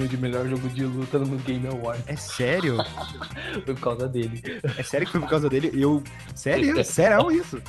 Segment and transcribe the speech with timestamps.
[0.00, 2.04] prêmio de melhor jogo de luta no Game Awards.
[2.06, 2.78] É sério?
[3.66, 4.42] por causa dele.
[4.76, 5.70] É sério que foi por causa dele?
[5.74, 6.02] Eu.
[6.34, 6.82] Sério?
[6.84, 7.60] Sério isso?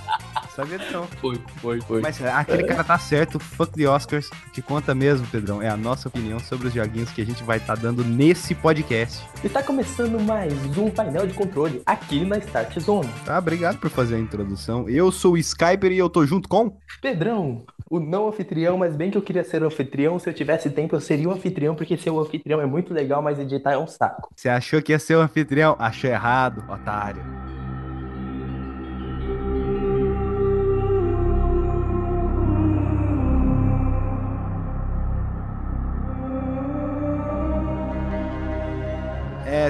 [0.55, 1.05] Sabia não.
[1.19, 2.01] Foi, foi, foi.
[2.01, 4.29] Mas aquele cara tá certo, fuck the Oscars.
[4.53, 5.61] Que conta mesmo, Pedrão.
[5.61, 8.55] É a nossa opinião sobre os joguinhos que a gente vai estar tá dando nesse
[8.55, 9.23] podcast.
[9.43, 13.09] E tá começando mais um painel de controle aqui na Start Zone.
[13.25, 14.89] Tá, obrigado por fazer a introdução.
[14.89, 16.77] Eu sou o Skyper e eu tô junto com.
[17.01, 20.17] Pedrão, o não anfitrião, mas bem que eu queria ser anfitrião.
[20.17, 23.21] Se eu tivesse tempo, eu seria o anfitrião, porque ser o anfitrião é muito legal,
[23.21, 24.29] mas editar é um saco.
[24.35, 25.75] Você achou que ia ser o anfitrião?
[25.79, 27.23] Achou errado, otário.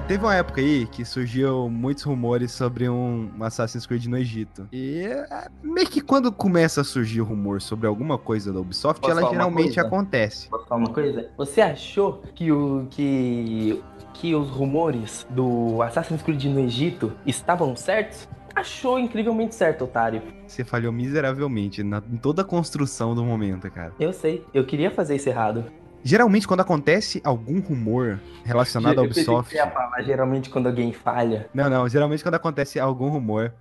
[0.07, 4.67] Teve uma época aí que surgiu muitos rumores sobre um Assassin's Creed no Egito.
[4.71, 9.17] E é, meio que quando começa a surgir rumor sobre alguma coisa da Ubisoft, Posso
[9.17, 10.49] ela geralmente acontece.
[10.49, 11.29] Posso falar uma coisa?
[11.37, 13.81] Você achou que o que
[14.13, 18.27] que os rumores do Assassin's Creed no Egito estavam certos?
[18.55, 20.21] achou incrivelmente certo, otário.
[20.45, 23.93] Você falhou miseravelmente na, em toda a construção do momento, cara.
[23.99, 25.65] Eu sei, eu queria fazer isso errado.
[26.03, 29.55] Geralmente, quando acontece algum rumor relacionado ao Ubisoft.
[29.55, 31.49] Eu falar, geralmente, quando alguém falha.
[31.53, 31.87] Não, não.
[31.87, 33.53] Geralmente, quando acontece algum rumor.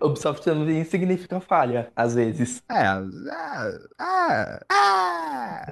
[0.00, 2.62] Ubisoft também significa falha, às vezes.
[2.70, 2.74] É.
[2.74, 5.66] Ah, ah, ah,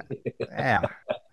[0.49, 0.79] é.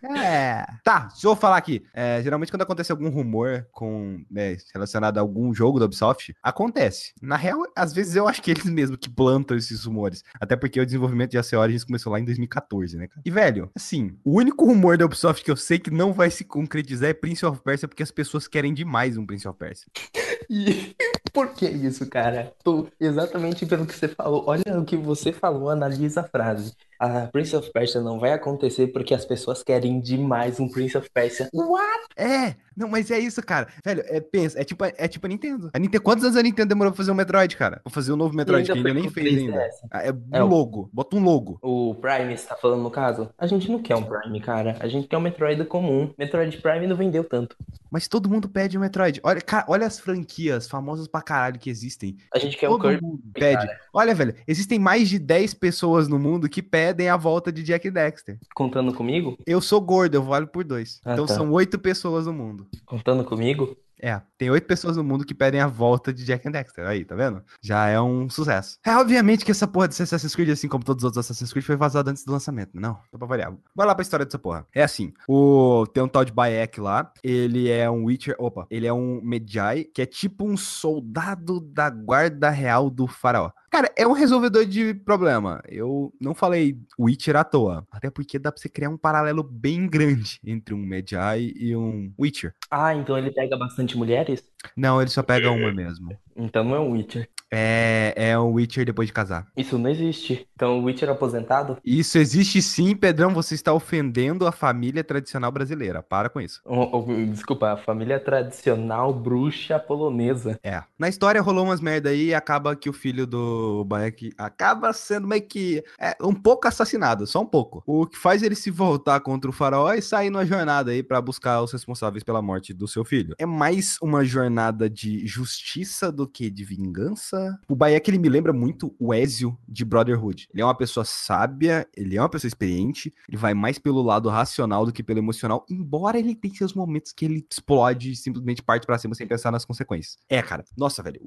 [0.04, 0.64] É.
[0.82, 1.84] Tá, deixa eu falar aqui.
[1.92, 7.12] É, geralmente, quando acontece algum rumor com né, relacionado a algum jogo da Ubisoft, acontece.
[7.22, 10.22] Na real, às vezes eu acho que eles mesmos que plantam esses rumores.
[10.40, 13.22] Até porque o desenvolvimento de AC Origins começou lá em 2014, né, cara?
[13.24, 16.44] E, velho, assim, o único rumor da Ubisoft que eu sei que não vai se
[16.44, 19.86] concretizar é Prince of Persia, porque as pessoas querem demais um Prince of Persia.
[20.50, 20.94] E
[21.32, 22.52] por que isso, cara?
[22.62, 24.44] Tô exatamente pelo que você falou.
[24.46, 28.88] Olha o que você falou, analisa a frase a Prince of Persia não vai acontecer
[28.88, 31.48] porque as pessoas querem demais um Prince of Persia.
[31.52, 32.06] What?
[32.16, 33.68] É, não, mas é isso, cara.
[33.84, 35.70] Velho, é, pensa, é tipo, é tipo a Nintendo.
[35.72, 36.02] A Nintendo.
[36.02, 37.80] Quantos anos a Nintendo demorou pra fazer um Metroid, cara?
[37.82, 39.68] Pra fazer o um novo Metroid, que ainda nem fez ainda.
[39.90, 40.88] Ah, é, é um logo.
[40.92, 41.58] Bota um logo.
[41.62, 43.28] O Prime, você tá falando no caso?
[43.36, 44.76] A gente não quer um Prime, cara.
[44.80, 46.12] A gente quer um Metroid comum.
[46.18, 47.56] Metroid Prime não vendeu tanto.
[47.94, 49.20] Mas todo mundo pede um Metroid.
[49.22, 52.16] Olha, cara, olha as franquias famosas pra caralho que existem.
[52.34, 53.18] A gente quer todo um Kirby.
[53.32, 53.68] pede.
[53.68, 53.80] Cara.
[53.92, 57.88] Olha, velho, existem mais de 10 pessoas no mundo que pedem a volta de Jack
[57.88, 58.36] Dexter.
[58.52, 59.38] Contando comigo?
[59.46, 61.00] Eu sou gordo, eu valho por dois.
[61.04, 61.34] Ah, então tá.
[61.34, 62.66] são oito pessoas no mundo.
[62.84, 63.76] Contando comigo?
[64.00, 66.86] É, tem oito pessoas no mundo que pedem a volta de Jack and Dexter.
[66.86, 67.42] Aí, tá vendo?
[67.62, 68.78] Já é um sucesso.
[68.84, 71.64] É, obviamente que essa porra de Assassin's Creed, assim como todos os outros Assassin's Creed,
[71.64, 72.70] foi vazada antes do lançamento.
[72.74, 73.54] Não, só pra variar.
[73.74, 74.66] Vai lá pra história dessa porra.
[74.74, 75.86] É assim, o...
[75.92, 79.84] tem um tal de Bayek lá, ele é um Witcher, opa, ele é um Medjay,
[79.84, 83.50] que é tipo um soldado da guarda real do faraó.
[83.74, 85.60] Cara, é um resolvedor de problema.
[85.66, 87.84] Eu não falei Witcher à toa.
[87.90, 92.14] Até porque dá pra você criar um paralelo bem grande entre um Medjay e um
[92.16, 92.54] Witcher.
[92.70, 94.44] Ah, então ele pega bastante mulheres?
[94.76, 96.16] Não, ele só pega uma mesmo.
[96.36, 97.28] Então não é um Witcher.
[97.52, 99.46] É, é um Witcher depois de casar.
[99.56, 100.46] Isso não existe.
[100.54, 101.78] Então, o Witcher aposentado?
[101.84, 103.32] Isso existe sim, Pedrão.
[103.32, 106.02] Você está ofendendo a família tradicional brasileira.
[106.02, 106.60] Para com isso.
[106.64, 110.58] Oh, oh, desculpa, a família tradicional bruxa polonesa.
[110.62, 110.82] É.
[110.98, 115.28] Na história rolou umas merda aí e acaba que o filho do Bayek acaba sendo
[115.28, 117.82] meio que é, um pouco assassinado, só um pouco.
[117.86, 121.20] O que faz ele se voltar contra o faraó e sair numa jornada aí para
[121.20, 123.34] buscar os responsáveis pela morte do seu filho.
[123.38, 127.33] É mais uma jornada de justiça do que de vingança
[127.68, 130.48] o Bayek, ele me lembra muito o Ezio de Brotherhood.
[130.52, 134.28] Ele é uma pessoa sábia, ele é uma pessoa experiente, ele vai mais pelo lado
[134.28, 138.62] racional do que pelo emocional, embora ele tenha seus momentos que ele explode e simplesmente
[138.62, 140.16] parte para cima sem pensar nas consequências.
[140.28, 140.64] É, cara.
[140.76, 141.20] Nossa, velho.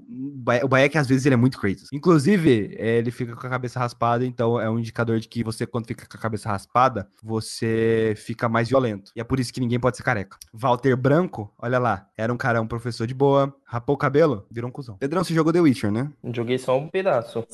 [0.63, 1.85] O Bayek, às vezes, ele é muito crazy.
[1.91, 5.88] Inclusive, ele fica com a cabeça raspada, então é um indicador de que você, quando
[5.88, 9.12] fica com a cabeça raspada, você fica mais violento.
[9.16, 10.38] E é por isso que ninguém pode ser careca.
[10.53, 14.69] Walter Branco, olha lá, era um cara, um professor de boa, rapou o cabelo, virou
[14.69, 14.97] um cuzão.
[14.97, 15.97] Pedrão, você jogou The Witcher, né?
[16.34, 17.46] Joguei só um pedaço.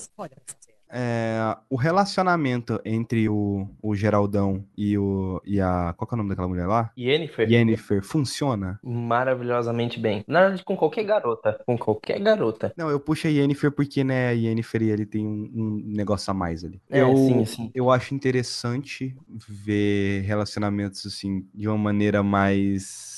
[0.96, 5.92] É, o relacionamento entre o, o Geraldão e, o, e a.
[5.98, 6.92] Qual é o nome daquela mulher lá?
[6.96, 7.52] Yennefer.
[7.52, 8.80] Yennefer, funciona?
[8.84, 10.24] Maravilhosamente bem.
[10.28, 11.60] Na verdade, com qualquer garota.
[11.66, 12.72] Com qualquer garota.
[12.78, 16.34] Não, eu puxo a Yennefer porque, né, a Yennefer ele tem um, um negócio a
[16.34, 16.80] mais ali.
[16.92, 17.72] É, eu, sim, sim.
[17.74, 19.18] Eu acho interessante
[19.48, 23.13] ver relacionamentos, assim, de uma maneira mais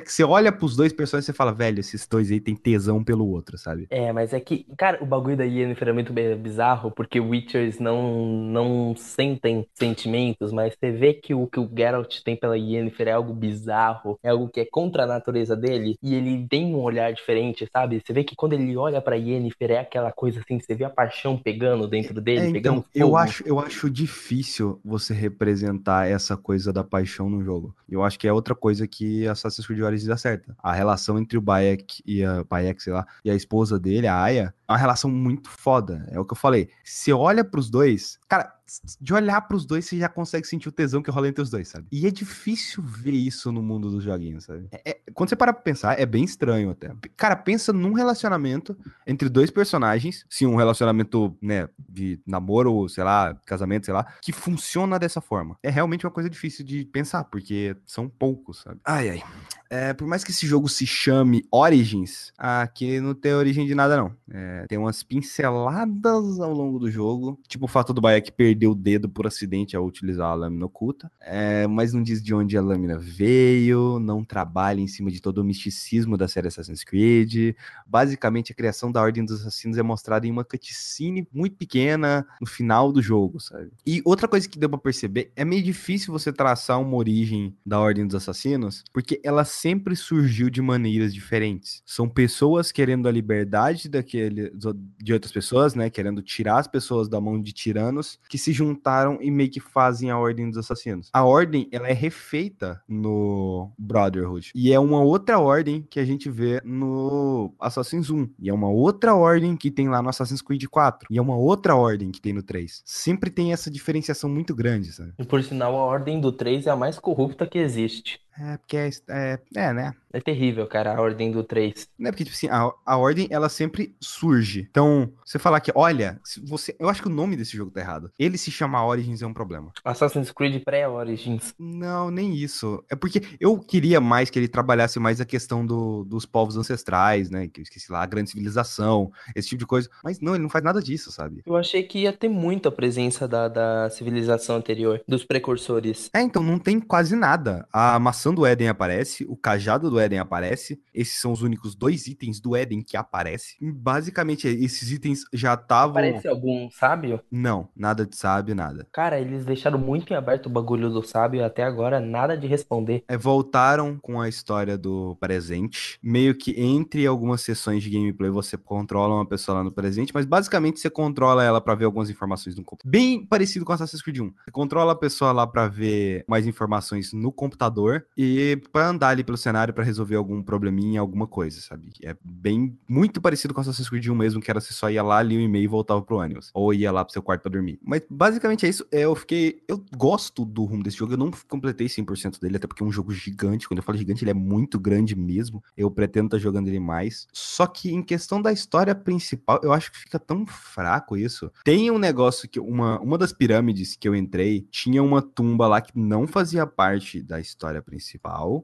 [0.00, 3.02] que você olha pros dois personagens e você fala, velho, esses dois aí tem tesão
[3.02, 3.86] pelo outro, sabe?
[3.90, 8.26] É, mas é que, cara, o bagulho da Yennefer é muito bizarro, porque Witchers não,
[8.26, 13.12] não sentem sentimentos, mas você vê que o que o Geralt tem pela Yennefer é
[13.12, 17.12] algo bizarro, é algo que é contra a natureza dele, e ele tem um olhar
[17.12, 18.00] diferente, sabe?
[18.04, 20.90] Você vê que quando ele olha pra Yennefer é aquela coisa assim, você vê a
[20.90, 23.16] paixão pegando dentro dele, É, pegando então, eu fogo.
[23.16, 27.74] acho, eu acho difícil você representar essa coisa da paixão no jogo.
[27.88, 30.56] Eu acho que é outra coisa que Assassin's Creed Origins acerta.
[30.62, 34.20] A relação entre o Bayek e a Bayek, sei lá, e a esposa dele, a
[34.20, 36.06] Aya, é uma relação muito foda.
[36.10, 36.68] É o que eu falei.
[36.84, 38.52] Você olha pros dois, cara,
[39.00, 41.68] de olhar pros dois, você já consegue sentir o tesão que rola entre os dois,
[41.68, 41.86] sabe?
[41.90, 44.66] E é difícil ver isso no mundo dos joguinhos, sabe?
[44.70, 46.92] É- é- quando você para pra pensar, é bem estranho até.
[47.16, 48.76] Cara, pensa num relacionamento
[49.06, 54.32] entre dois personagens, sim, um relacionamento, né, de namoro, sei lá, casamento, sei lá, que
[54.32, 55.56] funciona dessa forma.
[55.62, 58.80] É realmente uma coisa difícil de pensar, porque são poucos, sabe?
[58.84, 59.22] Ai, ai.
[59.70, 63.96] É, por mais que esse jogo se chame Origins, aqui não tem origem de nada,
[63.96, 64.14] não.
[64.30, 68.74] É, tem umas pinceladas ao longo do jogo, tipo o fato do Bayek perder o
[68.74, 72.62] dedo por acidente ao utilizar a lâmina oculta, é, mas não diz de onde a
[72.62, 77.54] lâmina veio, não trabalha em cima de todo o misticismo da série Assassin's Creed.
[77.86, 82.46] Basicamente, a criação da Ordem dos Assassinos é mostrada em uma cutscene muito pequena no
[82.46, 83.70] final do jogo, sabe?
[83.86, 87.78] E outra coisa que deu pra perceber, é meio difícil você traçar uma origem da
[87.80, 91.82] Ordem dos Assassinos, porque ela sempre surgiu de maneiras diferentes.
[91.84, 94.52] São pessoas querendo a liberdade daquele,
[94.98, 95.90] de outras pessoas, né?
[95.90, 100.10] Querendo tirar as pessoas da mão de tiranos, que se juntaram e meio que fazem
[100.10, 101.08] a Ordem dos Assassinos.
[101.12, 104.50] A Ordem, ela é refeita no Brotherhood.
[104.54, 108.28] E é uma outra ordem que a gente vê no Assassin's 1.
[108.38, 111.08] E é uma outra ordem que tem lá no Assassin's Creed 4.
[111.10, 112.82] E é uma outra ordem que tem no 3.
[112.84, 115.12] Sempre tem essa diferenciação muito grande, sabe?
[115.18, 118.20] E por sinal, a Ordem do 3 é a mais corrupta que existe.
[118.38, 119.94] É, porque é, é, é, né?
[120.12, 121.88] É terrível, cara, a Ordem do 3.
[121.98, 124.66] Não é porque, tipo assim, a, a ordem, ela sempre surge.
[124.70, 126.76] Então, você falar que, olha, você.
[126.78, 128.10] Eu acho que o nome desse jogo tá errado.
[128.18, 129.72] Ele se chama Origins é um problema.
[129.82, 131.54] Assassin's Creed pré-Origins.
[131.58, 132.84] Não, nem isso.
[132.90, 137.30] É porque eu queria mais que ele trabalhasse mais a questão do- dos povos ancestrais,
[137.30, 137.48] né?
[137.48, 139.88] Que eu esqueci lá, a grande civilização, esse tipo de coisa.
[140.04, 141.42] Mas não, ele não faz nada disso, sabe?
[141.46, 146.10] Eu achei que ia ter muita presença da, da civilização anterior, dos precursores.
[146.12, 147.66] É, então não tem quase nada.
[147.72, 150.82] A maçã do Éden aparece, o cajado do Éden aparece.
[150.92, 153.56] Esses são os únicos dois itens do Éden que aparecem.
[153.72, 155.94] Basicamente, esses itens já estavam.
[155.94, 157.20] Parece algum sábio?
[157.30, 158.86] Não, nada de sábio, nada.
[158.92, 163.02] Cara, eles deixaram muito em aberto o bagulho do sábio até agora nada de responder.
[163.08, 165.98] É, voltaram com a história do presente.
[166.02, 170.26] Meio que entre algumas sessões de gameplay você controla uma pessoa lá no presente, mas
[170.26, 172.90] basicamente você controla ela pra ver algumas informações no computador.
[172.90, 174.32] Bem parecido com Assassin's Creed 1.
[174.44, 179.24] Você controla a pessoa lá pra ver mais informações no computador e pra andar ali
[179.24, 181.90] pelo cenário pra resolver algum probleminha, alguma coisa, sabe?
[182.02, 185.22] É bem muito parecido com Assassin's Creed 1 mesmo, que era você só ia lá,
[185.22, 186.50] lia o e-mail e voltava pro ônibus.
[186.54, 187.78] Ou ia lá pro seu quarto pra dormir.
[187.82, 188.86] Mas basicamente é isso.
[188.90, 189.62] É, Eu fiquei.
[189.68, 191.14] Eu gosto do rumo desse jogo.
[191.14, 193.68] Eu não completei 100% dele, até porque é um jogo gigante.
[193.68, 195.62] Quando eu falo gigante, ele é muito grande mesmo.
[195.76, 197.26] Eu pretendo estar jogando ele mais.
[197.32, 201.50] Só que em questão da história principal, eu acho que fica tão fraco isso.
[201.64, 202.60] Tem um negócio que.
[202.60, 207.22] Uma, uma das pirâmides que eu entrei tinha uma tumba lá que não fazia parte
[207.22, 208.01] da história principal,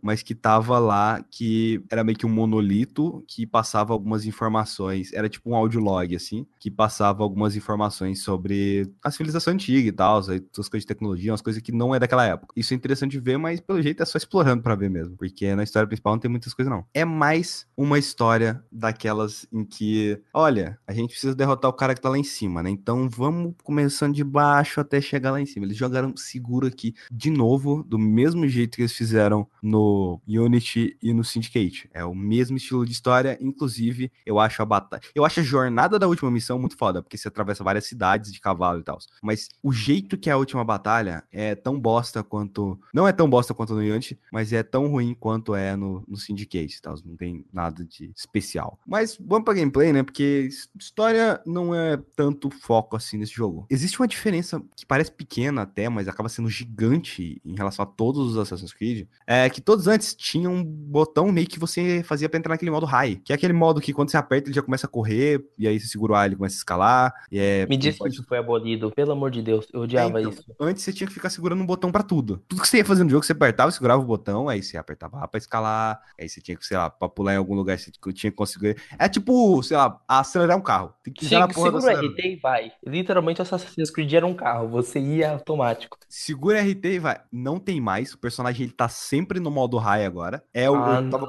[0.02, 5.12] mas que tava lá que era meio que um monolito que passava algumas informações.
[5.12, 10.18] Era tipo um audiolog, assim, que passava algumas informações sobre a civilização antiga e tal,
[10.18, 10.26] as
[10.68, 12.52] coisas de tecnologia, umas coisas que não é daquela época.
[12.56, 15.62] Isso é interessante ver, mas pelo jeito é só explorando pra ver mesmo, porque na
[15.62, 16.84] história principal não tem muitas coisas não.
[16.92, 22.00] É mais uma história daquelas em que, olha, a gente precisa derrotar o cara que
[22.00, 22.70] tá lá em cima, né?
[22.70, 25.66] Então vamos começando de baixo até chegar lá em cima.
[25.66, 29.27] Eles jogaram seguro aqui de novo, do mesmo jeito que eles fizeram
[29.62, 31.88] no Unity e no Syndicate.
[31.92, 35.98] É o mesmo estilo de história, inclusive eu acho a batalha, eu acho a jornada
[35.98, 38.98] da última missão muito foda, porque você atravessa várias cidades de cavalo e tal.
[39.22, 43.28] Mas o jeito que é a última batalha é tão bosta quanto, não é tão
[43.28, 46.94] bosta quanto no Unity, mas é tão ruim quanto é no, no Syndicate e tal.
[47.04, 48.78] Não tem nada de especial.
[48.86, 50.02] Mas vamos pra gameplay, né?
[50.02, 53.66] Porque história não é tanto foco assim nesse jogo.
[53.70, 58.28] Existe uma diferença que parece pequena até, mas acaba sendo gigante em relação a todos
[58.28, 59.06] os Assassin's Creed.
[59.30, 62.86] É que todos antes tinham um botão meio que você fazia pra entrar naquele modo
[62.86, 65.68] high, que é aquele modo que quando você aperta ele já começa a correr, e
[65.68, 67.12] aí você segura o A ele começa a escalar.
[67.30, 70.32] É, Me diz que isso foi abolido, pelo amor de Deus, eu odiava É, então,
[70.32, 70.44] isso.
[70.58, 72.42] Antes você tinha que ficar segurando um botão pra tudo.
[72.48, 75.22] Tudo que você ia fazer no jogo, você apertava, segurava o botão, aí você apertava
[75.22, 77.90] A pra escalar, aí você tinha que, sei lá, pra pular em algum lugar, você
[77.90, 78.78] tinha que conseguir.
[78.98, 80.94] É tipo, sei lá, acelerar um carro.
[81.04, 82.00] Tem que do segura.
[82.00, 82.72] RT e vai.
[82.86, 85.98] Literalmente, o Assassin's Creed era um carro, você ia automático.
[86.08, 87.20] Segura RT e vai.
[87.30, 88.14] Não tem mais.
[88.14, 90.42] O personagem ele tá sempre no modo high agora.
[90.52, 91.26] É o Ah, eu, tava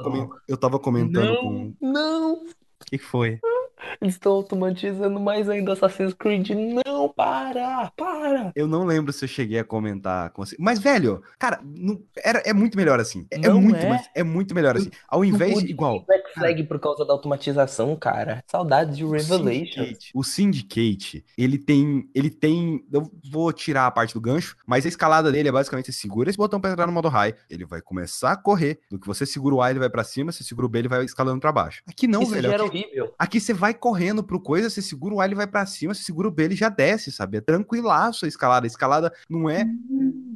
[0.47, 1.73] eu tava comentando Não, com.
[1.81, 2.33] não.
[2.33, 3.39] O que que foi?
[4.01, 6.49] Eles estão automatizando mais ainda Assassin's Creed.
[6.85, 8.51] Não, para, para.
[8.55, 10.55] Eu não lembro se eu cheguei a comentar com você.
[10.59, 13.25] Mas, velho, cara, não- era, é muito melhor assim.
[13.31, 13.89] É, é Não muito, é.
[13.89, 14.89] mais- é muito melhor assim.
[15.07, 16.03] Ao invés de igual.
[16.05, 18.43] Black Flag por causa da automatização, cara.
[18.47, 19.03] Saudades de.
[19.19, 24.85] Syndicate, o Syndicate, ele tem, ele tem, eu vou tirar a parte do gancho, mas
[24.85, 27.65] a escalada dele é basicamente você segura esse botão pra entrar no modo high, ele
[27.65, 30.43] vai começar a correr, do que você segura o A ele vai pra cima, você
[30.43, 31.81] segura o B ele vai escalando pra baixo.
[31.87, 33.13] Aqui não, Isso velho, era aqui, horrível.
[33.17, 36.03] aqui você vai correndo pro coisa, você segura o A ele vai pra cima, você
[36.03, 37.37] segura o B ele já desce, sabe?
[37.37, 39.65] É tranquilaço a escalada, a escalada não é,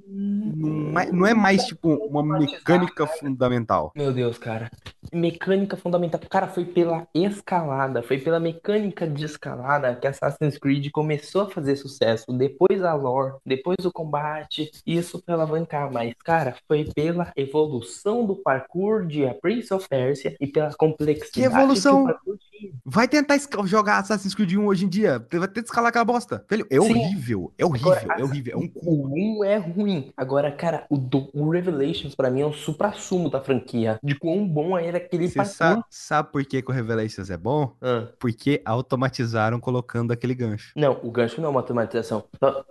[0.07, 3.91] não é, não é mais tipo uma mecânica fundamental.
[3.95, 4.69] Meu Deus, cara.
[5.11, 6.19] Mecânica fundamental.
[6.29, 11.75] Cara, foi pela escalada, foi pela mecânica de escalada que Assassin's Creed começou a fazer
[11.75, 12.25] sucesso.
[12.31, 15.91] Depois a lore, depois o combate, isso pra alavancar.
[15.91, 21.31] Mas, cara, foi pela evolução do parkour de A Prince of Persia e pela complexidade
[21.31, 22.03] Que evolução?
[22.03, 22.37] o parkour.
[22.85, 25.25] Vai tentar jogar Assassin's Creed 1 hoje em dia.
[25.31, 26.43] Vai ter que escalar aquela bosta.
[26.49, 26.79] Velho, é Sim.
[26.79, 27.53] horrível.
[27.57, 28.53] É horrível, Agora, é horrível.
[28.53, 28.79] É um cu.
[28.83, 30.13] O 1 é ruim.
[30.15, 33.99] Agora, cara, o, do, o Revelations pra mim é o supra-sumo da franquia.
[34.03, 37.75] De quão bom era aquele Você sabe, sabe por que, que o Revelations é bom?
[37.81, 38.07] Ah.
[38.19, 40.71] Porque automatizaram colocando aquele gancho.
[40.75, 42.23] Não, o gancho não é uma automatização.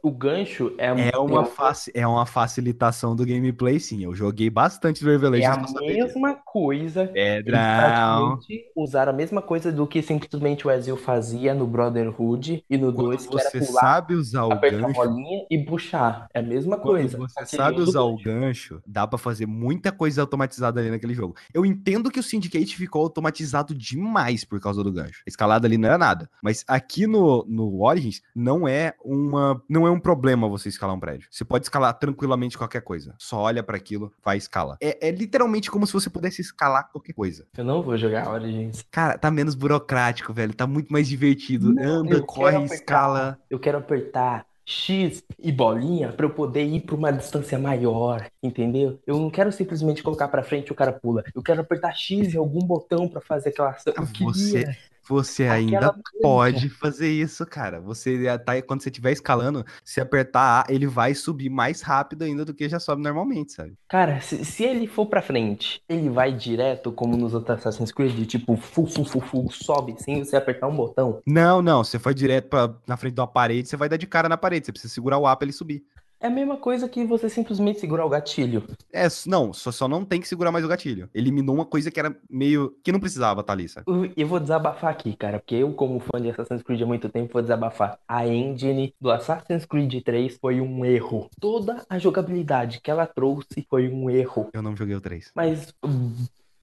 [0.03, 4.05] O gancho é, É uma, é, faci- é uma facilitação do gameplay, sim.
[4.05, 6.05] Eu joguei bastante do é Revelations a saber disso.
[6.07, 7.07] mesma coisa.
[7.09, 8.39] Pedrão.
[8.77, 13.11] usaram a mesma coisa do que simplesmente o Ezio fazia no Brotherhood e no Quando
[13.11, 16.26] 2, que era você pular, sabe usar o apertar a gancho, bolinha e puxar.
[16.33, 17.19] É a mesma quando coisa.
[17.19, 21.35] você sabe usa usar o gancho, dá pra fazer muita coisa automatizada ali naquele jogo.
[21.52, 25.23] Eu entendo que o Syndicate ficou automatizado demais por causa do gancho.
[25.26, 26.31] A escalada ali não era nada.
[26.43, 31.00] Mas aqui no, no Origins não é uma não é um problema você escalar um
[31.00, 31.29] prédio.
[31.31, 33.14] Você pode escalar tranquilamente qualquer coisa.
[33.19, 34.76] Só olha pra aquilo, vai escala.
[34.81, 37.47] É, é literalmente como se você pudesse escalar qualquer coisa.
[37.57, 38.85] Eu não vou jogar Origins.
[38.91, 40.52] Cara, tá menos burocrático, velho.
[40.54, 41.73] Tá muito mais divertido.
[41.73, 42.75] Não, Anda, corre, apertar.
[42.75, 43.38] escala.
[43.49, 49.00] Eu quero apertar X e bolinha pra eu poder ir pra uma distância maior, entendeu?
[49.07, 51.25] Eu não quero simplesmente colocar pra frente e o cara pula.
[51.35, 53.92] Eu quero apertar X e algum botão pra fazer aquela ação.
[53.97, 54.76] Você, queria
[55.09, 56.12] você aquela ainda mecânica.
[56.21, 57.80] pode fazer isso, cara.
[57.80, 62.44] Você tá quando você estiver escalando, se apertar A, ele vai subir mais rápido ainda
[62.44, 63.76] do que já sobe normalmente, sabe?
[63.88, 68.26] Cara, se, se ele for pra frente, ele vai direto como nos outros Assassin's Creed,
[68.26, 71.21] tipo, fu, fu, fu, fu, sobe sem você apertar um botão.
[71.26, 74.06] Não, não, você foi direto pra, na frente de uma parede, você vai dar de
[74.06, 75.85] cara na parede, você precisa segurar o A pra ele subir.
[76.23, 78.62] É a mesma coisa que você simplesmente segurar o gatilho.
[78.93, 81.11] É, não, só, só não tem que segurar mais o gatilho.
[81.12, 82.76] Eliminou uma coisa que era meio.
[82.85, 83.45] que não precisava?
[83.88, 87.09] Eu, eu vou desabafar aqui, cara, porque eu, como fã de Assassin's Creed há muito
[87.09, 87.99] tempo, vou desabafar.
[88.07, 91.29] A engine do Assassin's Creed 3 foi um erro.
[91.41, 94.49] Toda a jogabilidade que ela trouxe foi um erro.
[94.52, 95.33] Eu não joguei o 3.
[95.35, 96.14] Mas hum,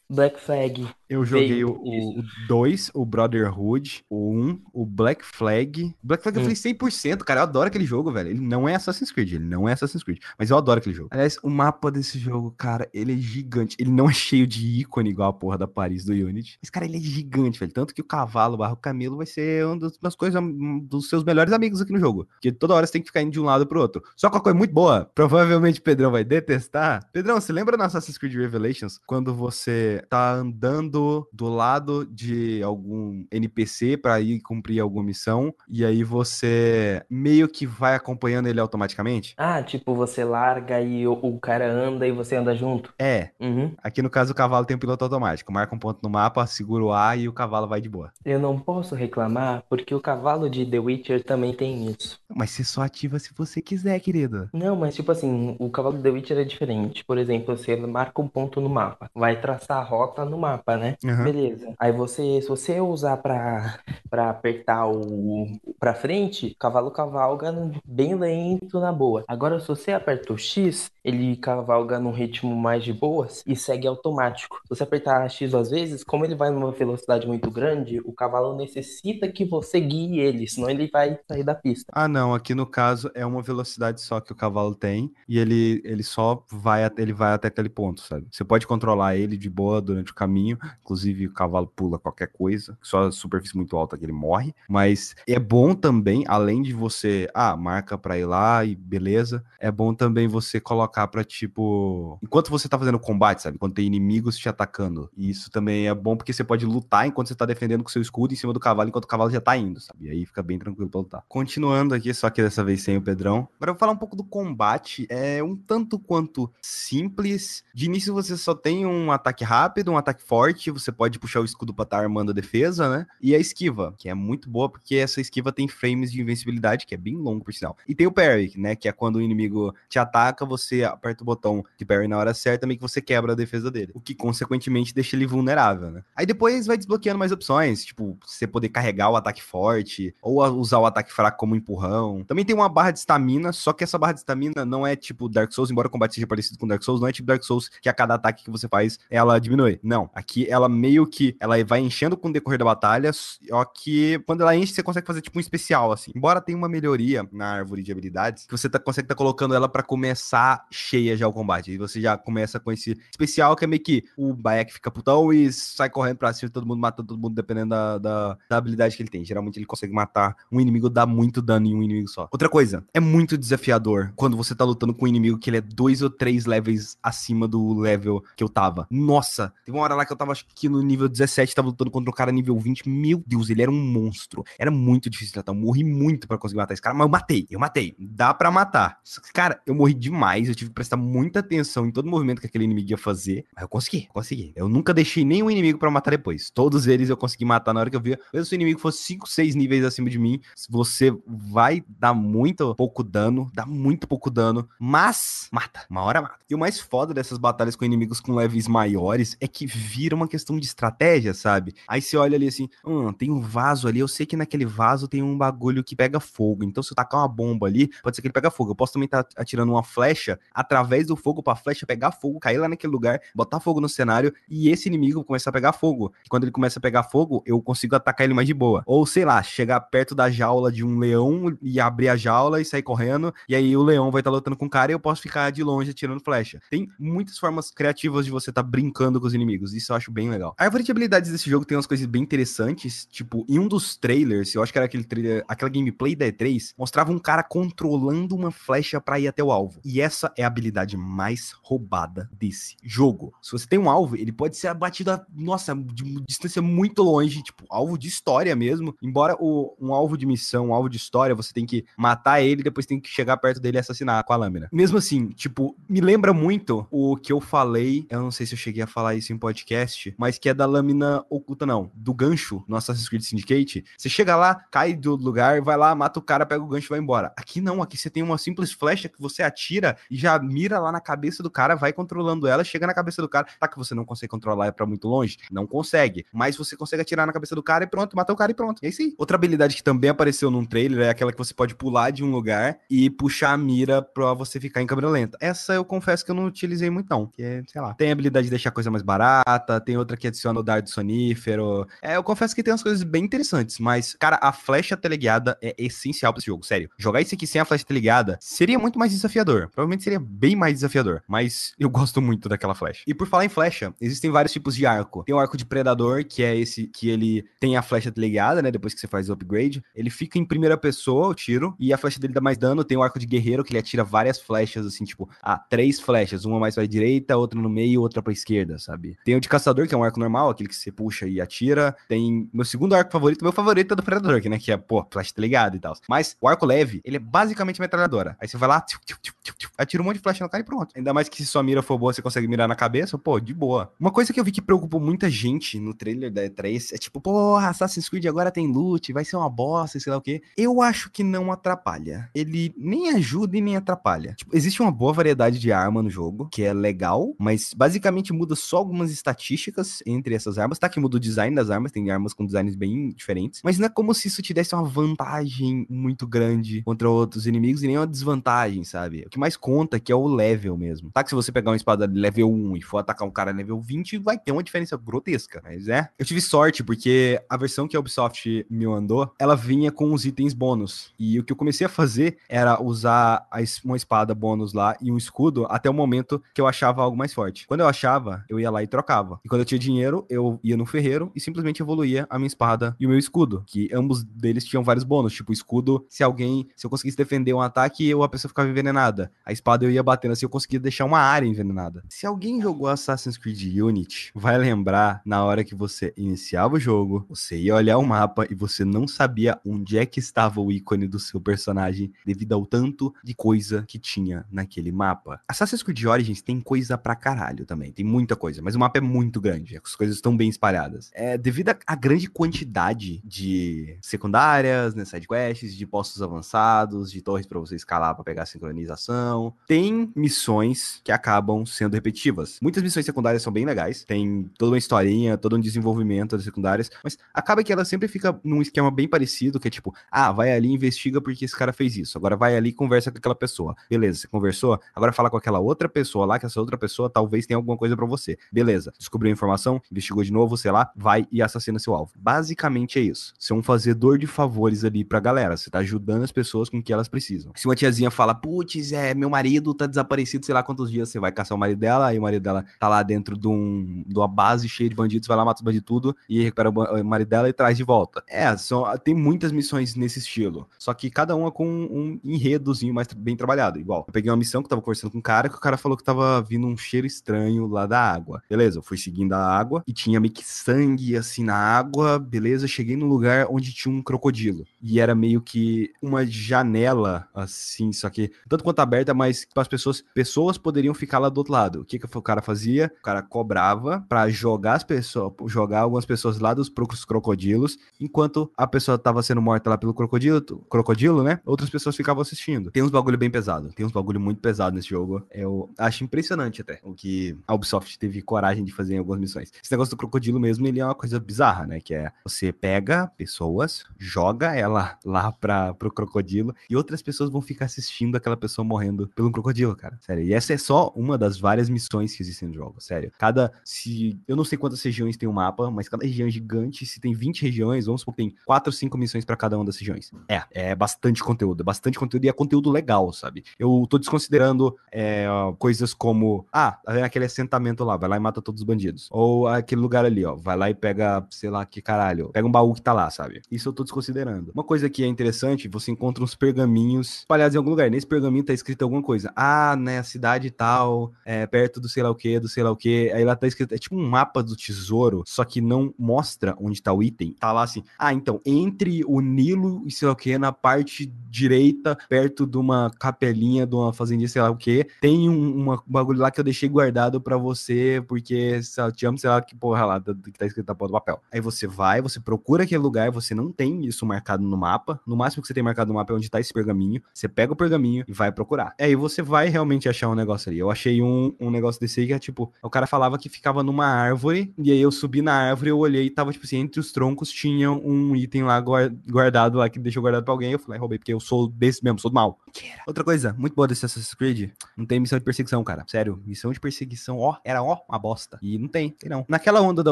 [0.09, 5.95] Black Flag, Eu joguei Veio o 2, o, Brotherhood, o 1, um, o Black Flag.
[6.03, 6.45] Black Flag eu Hum.
[6.45, 7.39] falei 100%, cara.
[7.39, 8.29] Eu adoro aquele jogo, velho.
[8.29, 10.19] Ele não é Assassin's Creed, ele não é Assassin's Creed.
[10.37, 11.09] Mas eu adoro aquele jogo.
[11.11, 13.75] Aliás, o mapa desse jogo, cara, ele é gigante.
[13.79, 16.59] Ele não é cheio de ícone igual a porra da Paris do Unity.
[16.61, 17.71] Mas, cara, ele é gigante, velho.
[17.73, 21.09] Tanto que o cavalo barra o camelo vai ser uma das, das coisas, um dos
[21.09, 22.27] seus melhores amigos aqui no jogo.
[22.33, 24.03] Porque toda hora você tem que ficar indo de um lado pro outro.
[24.15, 27.09] Só que uma coisa muito boa, provavelmente o Pedrão vai detestar.
[27.11, 28.99] Pedrão, você lembra no Assassin's Creed Revelations?
[29.07, 30.98] Quando você tá andando
[31.33, 37.65] do lado de algum NPC pra ir cumprir alguma missão, e aí você meio que
[37.65, 39.33] vai acompanhando ele automaticamente?
[39.37, 42.93] ah, tipo, você larga e o, o cara anda e você anda junto.
[42.99, 43.73] É, Uhum.
[43.81, 45.51] aqui no caso o cavalo tem um piloto automático.
[45.51, 48.11] Marca um ponto no mapa, segura o A e o cavalo vai de boa.
[48.25, 52.19] Eu não posso reclamar porque o cavalo de The Witcher também tem isso.
[52.33, 54.49] Mas você só ativa se você quiser, querido.
[54.53, 57.03] Não, mas tipo assim, o cavalo de The Witcher é diferente.
[57.05, 60.88] Por exemplo, você marca um ponto no mapa, vai traçar a rota no mapa, né?
[61.05, 61.23] Aham.
[61.23, 61.73] Beleza.
[61.79, 63.79] Aí você, se você usar pra,
[64.09, 67.53] pra apertar o pra frente, o cavalo cavalga
[67.85, 69.23] bem lento na boa.
[69.27, 73.87] Agora, se você aperta o X, ele cavalga num ritmo mais de boas e segue
[73.87, 74.59] automático.
[74.63, 78.55] Se você apertar X duas vezes, como ele vai numa velocidade muito grande, o cavalo
[78.55, 81.91] necessita que você guie ele, senão ele vai sair da pista.
[81.93, 82.33] Ah, não.
[82.33, 86.43] Aqui no caso é uma velocidade só que o cavalo tem e ele, ele só
[86.51, 88.27] vai ele vai até aquele ponto, sabe?
[88.31, 90.57] Você pode controlar ele de boa durante o caminho.
[90.81, 92.77] Inclusive, o cavalo pula qualquer coisa.
[92.81, 94.53] Só a superfície muito alta que ele morre.
[94.67, 99.43] Mas é bom também, além de você, ah, marca pra ir lá e beleza.
[99.59, 102.19] É bom também você colocar atacar pra, tipo.
[102.21, 103.57] Enquanto você tá fazendo combate, sabe?
[103.57, 105.09] Quando tem inimigos te atacando.
[105.15, 108.01] E isso também é bom porque você pode lutar enquanto você tá defendendo com seu
[108.01, 110.07] escudo em cima do cavalo, enquanto o cavalo já tá indo, sabe?
[110.07, 111.23] E aí fica bem tranquilo pra lutar.
[111.27, 113.47] Continuando aqui, só que dessa vez sem o Pedrão.
[113.55, 115.05] Agora eu vou falar um pouco do combate.
[115.09, 117.63] É um tanto quanto simples.
[117.73, 120.71] De início você só tem um ataque rápido, um ataque forte.
[120.71, 123.05] Você pode puxar o escudo pra estar tá armando a defesa, né?
[123.21, 126.93] E a esquiva, que é muito boa porque essa esquiva tem frames de invencibilidade, que
[126.93, 127.77] é bem longo por sinal.
[127.87, 128.75] E tem o parry, né?
[128.75, 132.33] Que é quando o inimigo te ataca, você aperta o botão de parry na hora
[132.33, 133.91] certa, meio que você quebra a defesa dele.
[133.93, 136.03] O que consequentemente deixa ele vulnerável, né?
[136.15, 140.79] Aí depois vai desbloqueando mais opções, tipo, você poder carregar o ataque forte, ou usar
[140.79, 142.23] o ataque fraco como empurrão.
[142.25, 145.29] Também tem uma barra de estamina, só que essa barra de estamina não é tipo
[145.29, 147.69] Dark Souls, embora o combate seja parecido com Dark Souls, não é tipo Dark Souls
[147.81, 149.79] que a cada ataque que você faz ela diminui.
[149.83, 154.19] Não, aqui ela meio que ela vai enchendo com o decorrer da batalha, só que
[154.25, 156.11] quando ela enche você consegue fazer tipo um especial assim.
[156.15, 159.53] Embora tenha uma melhoria na árvore de habilidades, que você tá, consegue estar tá colocando
[159.53, 161.71] ela para começar cheia já o combate.
[161.71, 165.31] E você já começa com esse especial que é meio que o Bayek fica putão
[165.33, 168.95] e sai correndo pra cima, todo mundo matando todo mundo dependendo da, da, da habilidade
[168.95, 169.23] que ele tem.
[169.23, 172.27] Geralmente ele consegue matar um inimigo, dá muito dano em um inimigo só.
[172.31, 175.61] Outra coisa, é muito desafiador quando você tá lutando com um inimigo que ele é
[175.61, 178.87] dois ou três levels acima do level que eu tava.
[178.89, 181.91] Nossa, teve uma hora lá que eu tava, acho que no nível 17, tava lutando
[181.91, 182.87] contra um cara nível 20.
[182.87, 184.43] Meu Deus, ele era um monstro.
[184.57, 185.51] Era muito difícil tratar.
[185.51, 187.47] Eu morri muito para conseguir matar esse cara, mas eu matei.
[187.49, 187.95] Eu matei.
[187.97, 188.99] Dá para matar.
[189.33, 190.47] Cara, eu morri demais.
[190.47, 193.45] Eu tive que prestar muita atenção em todo movimento que aquele inimigo ia fazer.
[193.55, 194.53] Mas eu consegui, consegui.
[194.55, 196.49] Eu nunca deixei nenhum inimigo para matar depois.
[196.49, 198.19] Todos eles eu consegui matar na hora que eu via.
[198.33, 200.39] Mesmo se o inimigo fosse 5, 6 níveis acima de mim,
[200.69, 205.85] você vai dar muito pouco dano, dá muito pouco dano, mas mata.
[205.89, 206.39] Uma hora mata.
[206.49, 210.27] E o mais foda dessas batalhas com inimigos com levels maiores é que vira uma
[210.27, 211.73] questão de estratégia, sabe?
[211.87, 215.07] Aí você olha ali assim, hum, tem um vaso ali, eu sei que naquele vaso
[215.07, 216.63] tem um bagulho que pega fogo.
[216.63, 218.71] Então se eu tacar uma bomba ali, pode ser que ele pega fogo.
[218.71, 222.11] Eu posso também estar tá atirando uma flecha através do fogo para a flecha pegar
[222.11, 225.73] fogo, cair lá naquele lugar, botar fogo no cenário e esse inimigo começar a pegar
[225.73, 226.13] fogo.
[226.25, 228.83] E quando ele começa a pegar fogo, eu consigo atacar ele mais de boa.
[228.85, 232.65] Ou sei lá, chegar perto da jaula de um leão e abrir a jaula e
[232.65, 234.99] sair correndo, e aí o leão vai estar tá lutando com o cara e eu
[234.99, 236.61] posso ficar de longe atirando flecha.
[236.69, 240.11] Tem muitas formas criativas de você estar tá brincando com os inimigos, isso eu acho
[240.11, 240.55] bem legal.
[240.57, 243.95] A árvore de habilidades desse jogo tem umas coisas bem interessantes, tipo, em um dos
[243.95, 248.35] trailers, eu acho que era aquele trailer, aquela gameplay da E3, mostrava um cara controlando
[248.35, 249.79] uma flecha para ir até o alvo.
[249.83, 253.33] E essa é a habilidade mais roubada desse jogo.
[253.41, 257.03] Se você tem um alvo, ele pode ser abatido a, nossa, de uma distância muito
[257.03, 258.95] longe, tipo, alvo de história mesmo.
[259.01, 262.63] Embora o, um alvo de missão, um alvo de história, você tem que matar ele,
[262.63, 264.69] depois tem que chegar perto dele e assassinar com a lâmina.
[264.71, 268.57] Mesmo assim, tipo, me lembra muito o que eu falei, eu não sei se eu
[268.57, 272.63] cheguei a falar isso em podcast, mas que é da lâmina oculta, não, do gancho
[272.65, 273.83] no Assassin's Creed Syndicate.
[273.97, 276.89] Você chega lá, cai do lugar, vai lá, mata o cara, pega o gancho e
[276.91, 277.33] vai embora.
[277.35, 280.91] Aqui não, aqui você tem uma simples flecha que você atira e já mira lá
[280.91, 283.47] na cabeça do cara, vai controlando ela, chega na cabeça do cara.
[283.59, 285.37] Tá que você não consegue controlar é para muito longe?
[285.51, 286.25] Não consegue.
[286.33, 288.79] Mas você consegue atirar na cabeça do cara e pronto, matar o cara e pronto.
[288.83, 289.15] É isso aí.
[289.17, 292.31] Outra habilidade que também apareceu num trailer é aquela que você pode pular de um
[292.31, 295.37] lugar e puxar a mira pra você ficar em câmera lenta.
[295.41, 297.27] Essa eu confesso que eu não utilizei muito, não.
[297.27, 297.93] Que é, sei lá.
[297.93, 300.89] Tem a habilidade de deixar a coisa mais barata, tem outra que adiciona o dardo
[300.89, 301.87] sonífero.
[302.01, 305.75] É, eu confesso que tem umas coisas bem interessantes, mas, cara, a flecha teleguiada é
[305.77, 306.89] essencial pra esse jogo, sério.
[306.97, 309.69] Jogar isso aqui sem a flecha teleguiada seria muito mais desafiador.
[309.69, 313.03] Provavelmente seria bem mais desafiador, mas eu gosto muito daquela flecha.
[313.07, 315.23] E por falar em flecha, existem vários tipos de arco.
[315.23, 318.71] Tem o arco de predador, que é esse que ele tem a flecha teleguiada, né?
[318.71, 319.83] Depois que você faz o upgrade.
[319.95, 322.83] Ele fica em primeira pessoa, o tiro, e a flecha dele dá mais dano.
[322.83, 326.45] Tem o arco de guerreiro, que ele atira várias flechas, assim, tipo, ah, três flechas,
[326.45, 329.17] uma mais pra direita, outra no meio, outra pra esquerda, sabe?
[329.23, 331.95] Tem o de caçador, que é um arco normal, aquele que você puxa e atira.
[332.07, 334.57] Tem meu segundo arco favorito, meu favorito é do predador, que, né?
[334.57, 335.93] Que é, pô, flecha teleguada e tal.
[336.07, 338.35] Mas o arco leve, ele é basicamente metralhadora.
[338.39, 340.65] Aí você vai lá, tchum, tchum, tchum, atira um monte de flecha no cara e
[340.65, 340.93] pronto.
[340.95, 343.53] Ainda mais que se sua mira for boa, você consegue mirar na cabeça, pô, de
[343.53, 343.93] boa.
[343.99, 347.21] Uma coisa que eu vi que preocupou muita gente no trailer da E3 é tipo,
[347.21, 350.41] porra, Assassin's Creed agora tem loot, vai ser uma bosta, sei lá o quê.
[350.57, 352.29] Eu acho que não atrapalha.
[352.33, 354.33] Ele nem ajuda e nem atrapalha.
[354.35, 358.55] Tipo, existe uma boa variedade de arma no jogo, que é legal, mas basicamente muda
[358.55, 360.79] só algumas estatísticas entre essas armas.
[360.79, 363.85] Tá que muda o design das armas, tem armas com designs bem diferentes, mas não
[363.85, 367.97] é como se isso te desse uma vantagem muito grande contra outros inimigos e nem
[367.97, 369.23] uma desvantagem, sabe?
[369.25, 371.11] O que mais conta é que é o level mesmo.
[371.11, 373.79] Tá que se você pegar uma espada level 1 e for atacar um cara level
[373.79, 376.09] 20, vai ter uma diferença grotesca, mas é.
[376.17, 380.25] Eu tive sorte porque a versão que a Ubisoft me mandou, ela vinha com os
[380.25, 381.13] itens bônus.
[381.17, 383.47] E o que eu comecei a fazer era usar
[383.83, 387.33] uma espada bônus lá e um escudo até o momento que eu achava algo mais
[387.33, 387.67] forte.
[387.67, 389.39] Quando eu achava, eu ia lá e trocava.
[389.43, 392.95] E quando eu tinha dinheiro, eu ia no ferreiro e simplesmente evoluía a minha espada
[392.99, 396.85] e o meu escudo, que ambos deles tinham vários bônus, tipo escudo, se alguém, se
[396.85, 399.31] eu conseguisse defender um ataque, eu a pessoa ficava envenenada.
[399.45, 402.03] A espada eu ia batendo assim, eu conseguia deixar uma área envenenada.
[402.09, 407.25] Se alguém jogou Assassin's Creed Unity, vai lembrar na hora que você iniciava o jogo,
[407.29, 411.07] você ia olhar o mapa e você não sabia onde é que estava o ícone
[411.07, 415.41] do seu personagem devido ao tanto de coisa que tinha naquele mapa.
[415.47, 419.01] Assassin's Creed Origins tem coisa pra caralho também, tem muita coisa, mas o mapa é
[419.01, 421.11] muito grande, as coisas estão bem espalhadas.
[421.13, 427.59] É devido à grande quantidade de secundárias, né, sidequests, de postos avançados, de torres para
[427.59, 429.53] você escalar para pegar sincronização.
[429.69, 432.57] Tem missões que acabam sendo repetitivas.
[432.59, 436.89] Muitas missões secundárias são bem legais, tem toda uma historinha, todo um desenvolvimento das secundárias,
[437.03, 440.51] mas acaba que ela sempre fica num esquema bem parecido, que é tipo, ah, vai
[440.51, 442.17] ali investiga porque esse cara fez isso.
[442.17, 443.75] Agora vai ali e conversa com aquela pessoa.
[443.87, 444.81] Beleza, você conversou?
[444.95, 447.95] Agora fala com aquela outra pessoa lá, que essa outra pessoa talvez tenha alguma coisa
[447.95, 448.39] para você.
[448.51, 452.11] Beleza, descobriu a informação, investigou de novo, sei lá, vai e assassina seu alvo.
[452.17, 453.35] Basicamente é isso.
[453.37, 455.55] Você é um fazedor de favores ali pra galera.
[455.55, 457.51] Você tá ajudando as pessoas com o que elas precisam.
[457.55, 461.19] Se uma tiazinha fala, putz, é, meu marido tá desaparecido, sei lá quantos dias, você
[461.19, 464.17] vai caçar o marido dela, aí o marido dela tá lá dentro de, um, de
[464.17, 467.27] uma base cheia de bandidos, vai lá, mata os bandidos tudo e recupera o marido
[467.27, 468.23] dela e traz de volta.
[468.27, 470.67] É, são, tem muitas missões nesse estilo.
[470.77, 473.79] Só que cada uma com um enredozinho mais bem trabalhado.
[473.79, 475.77] Igual, eu peguei uma missão que eu tava conversando com um cara, que o cara
[475.77, 478.41] falou que tava vindo um cheiro estranho lá da água.
[478.49, 482.67] Beleza, eu fui seguindo a água e tinha meio que sangue assim na água, beleza,
[482.67, 484.65] cheguei no lugar onde tinha um crocodilo.
[484.81, 490.03] E era meio que uma janela, assim, só que tanto quanto aberta, mas as pessoas,
[490.13, 491.81] pessoas poderiam ficar lá do outro lado.
[491.81, 492.91] O que, que o cara fazia?
[492.99, 496.71] O cara cobrava para jogar as pessoas, jogar algumas pessoas lá dos
[497.05, 501.39] crocodilos, enquanto a pessoa tava sendo morta lá pelo crocodilo, crocodilo, né?
[501.45, 502.71] Outras pessoas ficavam assistindo.
[502.71, 505.23] Tem uns bagulho bem pesado, tem uns bagulho muito pesado nesse jogo.
[505.31, 509.51] Eu acho impressionante até o que a Ubisoft teve coragem de fazer em algumas missões.
[509.61, 511.79] Esse negócio do crocodilo mesmo, ele é uma coisa bizarra, né?
[511.79, 517.41] Que é você pega pessoas, joga ela lá para pro crocodilo e outras pessoas vão
[517.41, 519.38] ficar assistindo aquela pessoa morrendo pelo crocodilo,
[519.75, 519.97] cara.
[520.01, 520.23] Sério.
[520.23, 523.11] E essa é só uma das várias missões que existem no jogo, sério.
[523.17, 526.31] Cada se eu não sei quantas regiões tem o um mapa, mas cada região é
[526.31, 529.57] gigante, se tem 20 regiões, vamos supor que tem 4 ou 5 missões para cada
[529.57, 530.11] uma das regiões.
[530.27, 533.43] É, é bastante conteúdo, é bastante conteúdo e é conteúdo legal, sabe?
[533.57, 535.25] Eu tô desconsiderando é,
[535.57, 539.07] coisas como, ah, tá aquele assentamento lá, vai lá e mata todos os bandidos.
[539.11, 542.51] Ou aquele lugar ali, ó, vai lá e pega, sei lá, que caralho, pega um
[542.51, 543.41] baú que tá lá, sabe?
[543.51, 544.51] Isso eu tô desconsiderando.
[544.53, 547.89] Uma coisa que é interessante, você encontra uns pergaminhos espalhados em algum lugar.
[547.89, 549.28] Nesse pergaminho tá escrito alguma coisa.
[549.35, 552.75] Ah, né, cidade tal, é, perto do sei lá o que, do sei lá o
[552.75, 553.11] que.
[553.11, 556.81] Aí lá tá escrito, é tipo um mapa do tesouro, só que não mostra onde
[556.81, 557.33] tá o item.
[557.33, 561.05] Tá lá assim, ah, então, entre o Nilo e sei lá o que, na parte
[561.29, 565.81] direita, perto de uma capelinha, de uma fazendinha, sei lá o que, tem um uma,
[565.85, 569.55] bagulho lá que eu deixei guardado para você, porque eu te amo, sei lá que
[569.55, 571.21] porra lá, que tá escrito na porra do papel.
[571.31, 574.99] Aí você vai, você procura aquele lugar, você não tem isso marcado no mapa.
[575.05, 577.01] No máximo que você tem marcado no mapa é onde tá esse pergaminho.
[577.13, 578.73] Você pega o pergaminho e vai procurar.
[578.79, 580.59] Aí você vai realmente achar um negócio ali.
[580.59, 583.63] Eu achei um, um negócio desse aí que é tipo, o cara falava que ficava
[583.63, 586.79] numa árvore, e aí eu subi na árvore, eu olhei e tava, tipo assim, entre
[586.79, 590.51] os troncos tinha um item lá guardado lá que deixou guardado pra alguém.
[590.51, 592.39] Eu falei, roubei, porque eu sou desse mesmo, sou do mal.
[592.87, 595.83] Outra coisa, muito boa desse Assassin's Creed, não tem missão de perseguição, cara.
[595.87, 598.39] Sério, missão de perseguição, ó, era ó, uma bosta.
[598.41, 599.25] E não tem, tem não.
[599.27, 599.91] Naquela onda da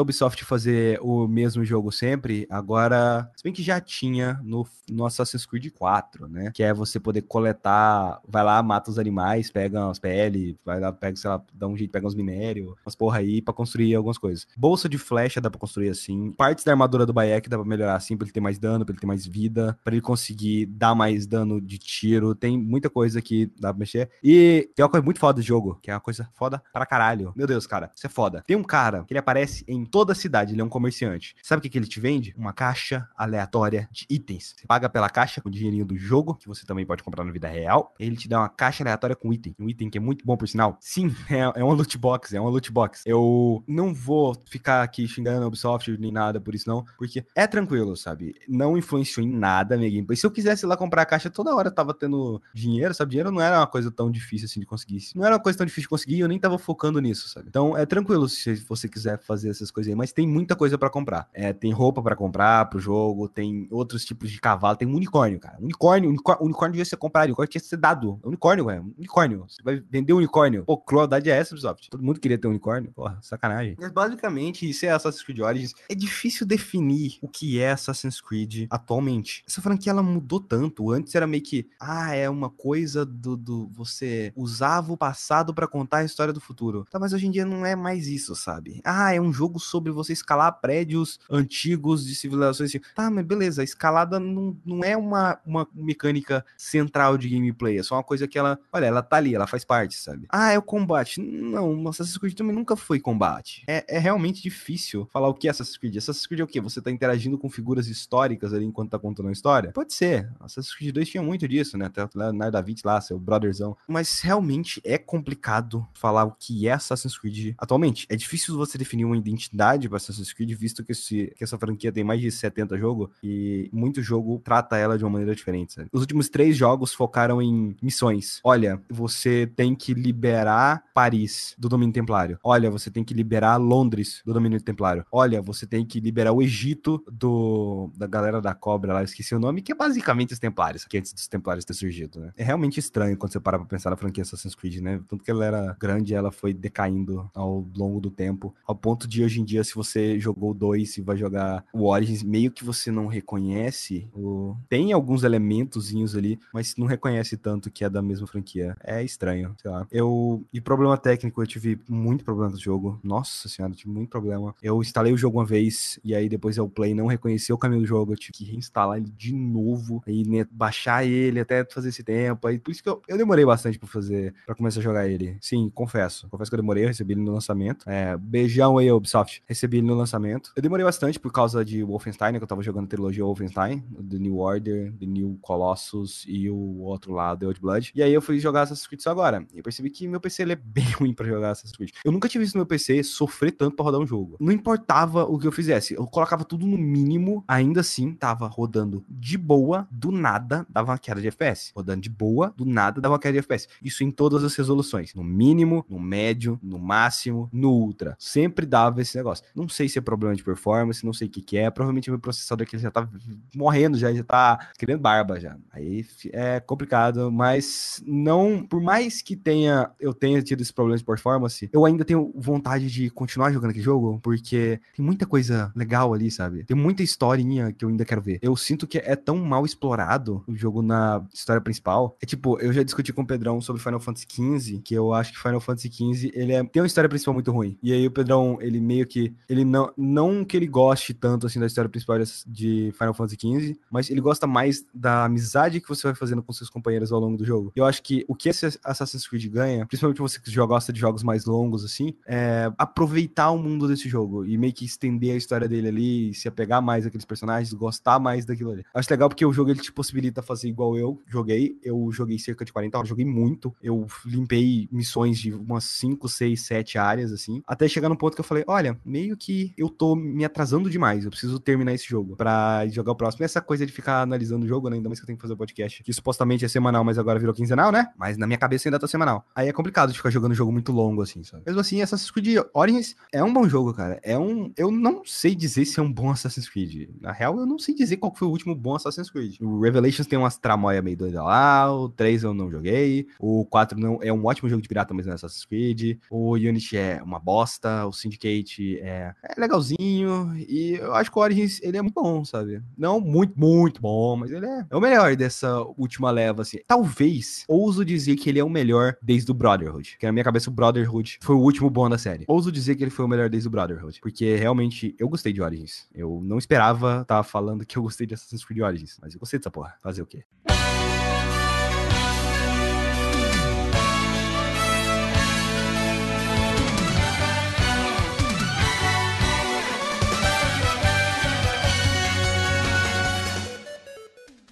[0.00, 5.46] Ubisoft fazer o mesmo jogo sempre, agora, se bem que já tinha no, no Assassin's
[5.46, 6.50] Creed 4, né?
[6.54, 9.17] Que é você poder coletar, vai lá, mata os animais,
[9.50, 12.94] pega as peles, vai lá, pega, sei lá, dá um jeito, pega uns minérios, umas
[12.94, 14.46] porra aí pra construir algumas coisas.
[14.56, 16.32] Bolsa de flecha dá pra construir assim.
[16.32, 18.92] Partes da armadura do Bayek dá pra melhorar assim, pra ele ter mais dano, pra
[18.92, 22.34] ele ter mais vida, pra ele conseguir dar mais dano de tiro.
[22.34, 24.10] Tem muita coisa que dá pra mexer.
[24.22, 27.32] E tem uma coisa muito foda do jogo, que é uma coisa foda pra caralho.
[27.36, 28.42] Meu Deus, cara, isso é foda.
[28.46, 31.34] Tem um cara que ele aparece em toda a cidade, ele é um comerciante.
[31.42, 32.34] Sabe o que, que ele te vende?
[32.36, 34.54] Uma caixa aleatória de itens.
[34.56, 37.32] Você paga pela caixa com o dinheirinho do jogo, que você também pode comprar na
[37.32, 37.94] vida real.
[37.98, 39.54] Ele te dá uma caixa aleatória com item.
[39.58, 40.76] Um item que é muito bom, por sinal.
[40.80, 43.02] Sim, é, é uma loot box, é uma loot box.
[43.06, 47.46] Eu não vou ficar aqui xingando a Ubisoft nem nada por isso, não, porque é
[47.46, 48.34] tranquilo, sabe?
[48.48, 50.16] Não influenciou em nada a minha gameplay.
[50.16, 53.10] Se eu quisesse lá comprar a caixa toda hora, tava tendo dinheiro, sabe?
[53.10, 54.98] Dinheiro não era uma coisa tão difícil assim de conseguir.
[55.14, 57.46] Não era uma coisa tão difícil de conseguir, eu nem tava focando nisso, sabe?
[57.48, 60.90] Então é tranquilo se você quiser fazer essas coisas aí, mas tem muita coisa para
[60.90, 61.28] comprar.
[61.32, 65.38] É, tem roupa para comprar pro jogo, tem outros tipos de cavalo, tem um unicórnio,
[65.38, 65.58] cara.
[65.60, 68.18] Unicórnio, unicórnio, unicórnio devia ser comprado, unicórnio tinha que ser dado.
[68.22, 68.87] Unicórnio, velho.
[68.96, 69.44] Unicórnio.
[69.48, 70.64] Você vai vender um unicórnio.
[70.64, 71.90] Pô, crueldade é essa, Ubisoft.
[71.90, 72.92] Todo mundo queria ter um unicórnio.
[72.92, 73.76] Porra, sacanagem.
[73.78, 75.74] Mas basicamente, isso é Assassin's Creed Origins.
[75.88, 79.42] É difícil definir o que é Assassin's Creed atualmente.
[79.46, 80.90] Essa franquia ela mudou tanto.
[80.90, 85.66] Antes era meio que, ah, é uma coisa do, do você usava o passado para
[85.66, 86.84] contar a história do futuro.
[86.90, 88.80] Tá, mas hoje em dia não é mais isso, sabe?
[88.84, 92.72] Ah, é um jogo sobre você escalar prédios antigos de civilizações.
[92.94, 97.82] Tá, mas beleza, a escalada não, não é uma, uma mecânica central de gameplay, é
[97.82, 100.26] só uma coisa que ela, olha, ela tá ali, ela faz parte, sabe?
[100.28, 101.20] Ah, é o combate.
[101.20, 103.62] Não, Assassin's Creed também nunca foi combate.
[103.66, 105.96] É, é realmente difícil falar o que é Assassin's Creed.
[105.96, 106.60] Assassin's Creed é o quê?
[106.60, 109.72] Você tá interagindo com figuras históricas ali enquanto tá contando a história?
[109.72, 110.30] Pode ser.
[110.40, 111.86] Assassin's Creed 2 tinha muito disso, né?
[111.86, 113.76] Até o Leonardo da Vinci lá, seu brotherzão.
[113.86, 118.06] Mas realmente é complicado falar o que é Assassin's Creed atualmente.
[118.08, 121.92] É difícil você definir uma identidade para Assassin's Creed, visto que, esse, que essa franquia
[121.92, 125.88] tem mais de 70 jogos e muito jogo trata ela de uma maneira diferente, sabe?
[125.92, 128.40] Os últimos três jogos focaram em missões.
[128.44, 132.38] Olha, você tem que liberar Paris do domínio templário.
[132.42, 135.04] Olha, você tem que liberar Londres do domínio templário.
[135.10, 139.38] Olha, você tem que liberar o Egito do da galera da cobra lá, esqueci o
[139.38, 142.32] nome, que é basicamente os templários, que antes dos templários ter surgido, né?
[142.36, 145.00] É realmente estranho quando você para pra pensar na franquia Assassin's Creed, né?
[145.08, 149.22] Tanto que ela era grande, ela foi decaindo ao longo do tempo, ao ponto de
[149.22, 152.90] hoje em dia, se você jogou dois e vai jogar o Origins, meio que você
[152.90, 154.56] não reconhece o...
[154.68, 158.57] Tem alguns elementozinhos ali, mas não reconhece tanto que é da mesma franquia.
[158.82, 159.86] É estranho, sei lá.
[159.90, 160.44] Eu...
[160.52, 163.00] E problema técnico, eu tive muito problema com o jogo.
[163.02, 164.54] Nossa senhora, tive muito problema.
[164.62, 167.82] Eu instalei o jogo uma vez, e aí depois eu play não reconheceu o caminho
[167.82, 171.88] do jogo, eu tive que reinstalar ele de novo, aí né, baixar ele até fazer
[171.88, 172.46] esse tempo.
[172.46, 175.36] Aí por isso que eu, eu demorei bastante para fazer, para começar a jogar ele.
[175.40, 176.28] Sim, confesso.
[176.28, 177.88] Confesso que eu demorei, eu recebi ele no lançamento.
[177.88, 179.42] É, beijão aí, Ubisoft.
[179.46, 180.52] Recebi ele no lançamento.
[180.54, 183.80] Eu demorei bastante por causa de Wolfenstein, né, que eu tava jogando a trilogia Wolfenstein,
[184.08, 187.92] The New Order, The New Colossus e o outro lado, The Old Blood.
[187.94, 189.46] E aí eu fui jogar Assassin's Creed só agora.
[189.54, 191.90] E eu percebi que meu PC é bem ruim para jogar Assassin's Creed.
[192.04, 194.36] Eu nunca tive visto meu PC sofrer tanto para rodar um jogo.
[194.40, 199.04] Não importava o que eu fizesse, eu colocava tudo no mínimo, ainda assim tava rodando
[199.08, 201.72] de boa, do nada dava uma queda de FPS.
[201.74, 203.68] Rodando de boa, do nada dava uma queda de FPS.
[203.82, 208.16] Isso em todas as resoluções, no mínimo, no médio, no máximo, no ultra.
[208.18, 209.44] Sempre dava esse negócio.
[209.54, 211.70] Não sei se é problema de performance, não sei o que que é.
[211.70, 213.08] Provavelmente meu processador aqui já tá
[213.54, 215.56] morrendo já, já tá querendo barba já.
[215.70, 218.37] Aí é complicado, mas não,
[218.68, 222.90] por mais que tenha eu tenha tido esse problema de performance, eu ainda tenho vontade
[222.90, 226.64] de continuar jogando aquele jogo, porque tem muita coisa legal ali, sabe?
[226.64, 228.38] Tem muita historinha que eu ainda quero ver.
[228.42, 232.16] Eu sinto que é tão mal explorado o jogo na história principal.
[232.20, 235.32] É tipo, eu já discuti com o Pedrão sobre Final Fantasy XV, que eu acho
[235.32, 237.76] que Final Fantasy XV, ele é, tem uma história principal muito ruim.
[237.82, 241.60] E aí o Pedrão, ele meio que, ele não, não que ele goste tanto assim
[241.60, 246.06] da história principal de Final Fantasy XV, mas ele gosta mais da amizade que você
[246.06, 247.72] vai fazendo com seus companheiros ao longo do jogo.
[247.74, 251.22] Eu acho que o que esse Assassin's Creed ganha, principalmente você que gosta de jogos
[251.22, 255.66] mais longos assim, é aproveitar o mundo desse jogo e meio que estender a história
[255.66, 258.84] dele ali, se apegar mais àqueles personagens, gostar mais daquilo ali.
[258.92, 261.78] Acho legal porque o jogo ele te possibilita fazer igual eu joguei.
[261.82, 263.74] Eu joguei cerca de 40 horas, joguei muito.
[263.82, 267.62] Eu limpei missões de umas 5, 6, 7 áreas, assim.
[267.66, 271.24] Até chegar no ponto que eu falei: olha, meio que eu tô me atrasando demais.
[271.24, 273.42] Eu preciso terminar esse jogo pra jogar o próximo.
[273.42, 274.96] E essa coisa de ficar analisando o jogo, né?
[274.96, 277.38] Ainda mais que eu tenho que fazer o podcast, que supostamente é semanal, mas agora
[277.38, 278.07] virou quinzenal, né?
[278.16, 279.44] Mas na minha cabeça ainda tá semanal.
[279.54, 281.62] Aí é complicado de ficar jogando um jogo muito longo, assim, sabe?
[281.66, 284.20] Mesmo assim, Assassin's Creed Origins é um bom jogo, cara.
[284.22, 284.72] É um.
[284.76, 287.08] Eu não sei dizer se é um bom Assassin's Creed.
[287.20, 289.56] Na real, eu não sei dizer qual foi o último bom Assassin's Creed.
[289.60, 293.98] O Revelations tem umas tramóia meio doida lá, o 3 eu não joguei, o 4
[293.98, 297.22] não, é um ótimo jogo de pirata, mas não é Assassin's Creed, o Unity é
[297.22, 302.02] uma bosta, o Syndicate é, é legalzinho, e eu acho que o Origins, ele é
[302.02, 302.82] muito bom, sabe?
[302.96, 306.78] Não muito, muito bom, mas ele é, é o melhor dessa última leva, assim.
[306.86, 310.70] Talvez, ouso dizer que ele é o melhor desde o Brotherhood, que na minha cabeça
[310.70, 312.44] o Brotherhood foi o último bom da série.
[312.48, 315.62] Ouso dizer que ele foi o melhor desde o Brotherhood, porque realmente eu gostei de
[315.62, 316.08] Origins.
[316.14, 319.40] Eu não esperava estar tá falando que eu gostei de Assassin's Creed Origins, mas eu
[319.40, 319.94] gostei dessa porra.
[320.02, 320.44] Fazer o quê?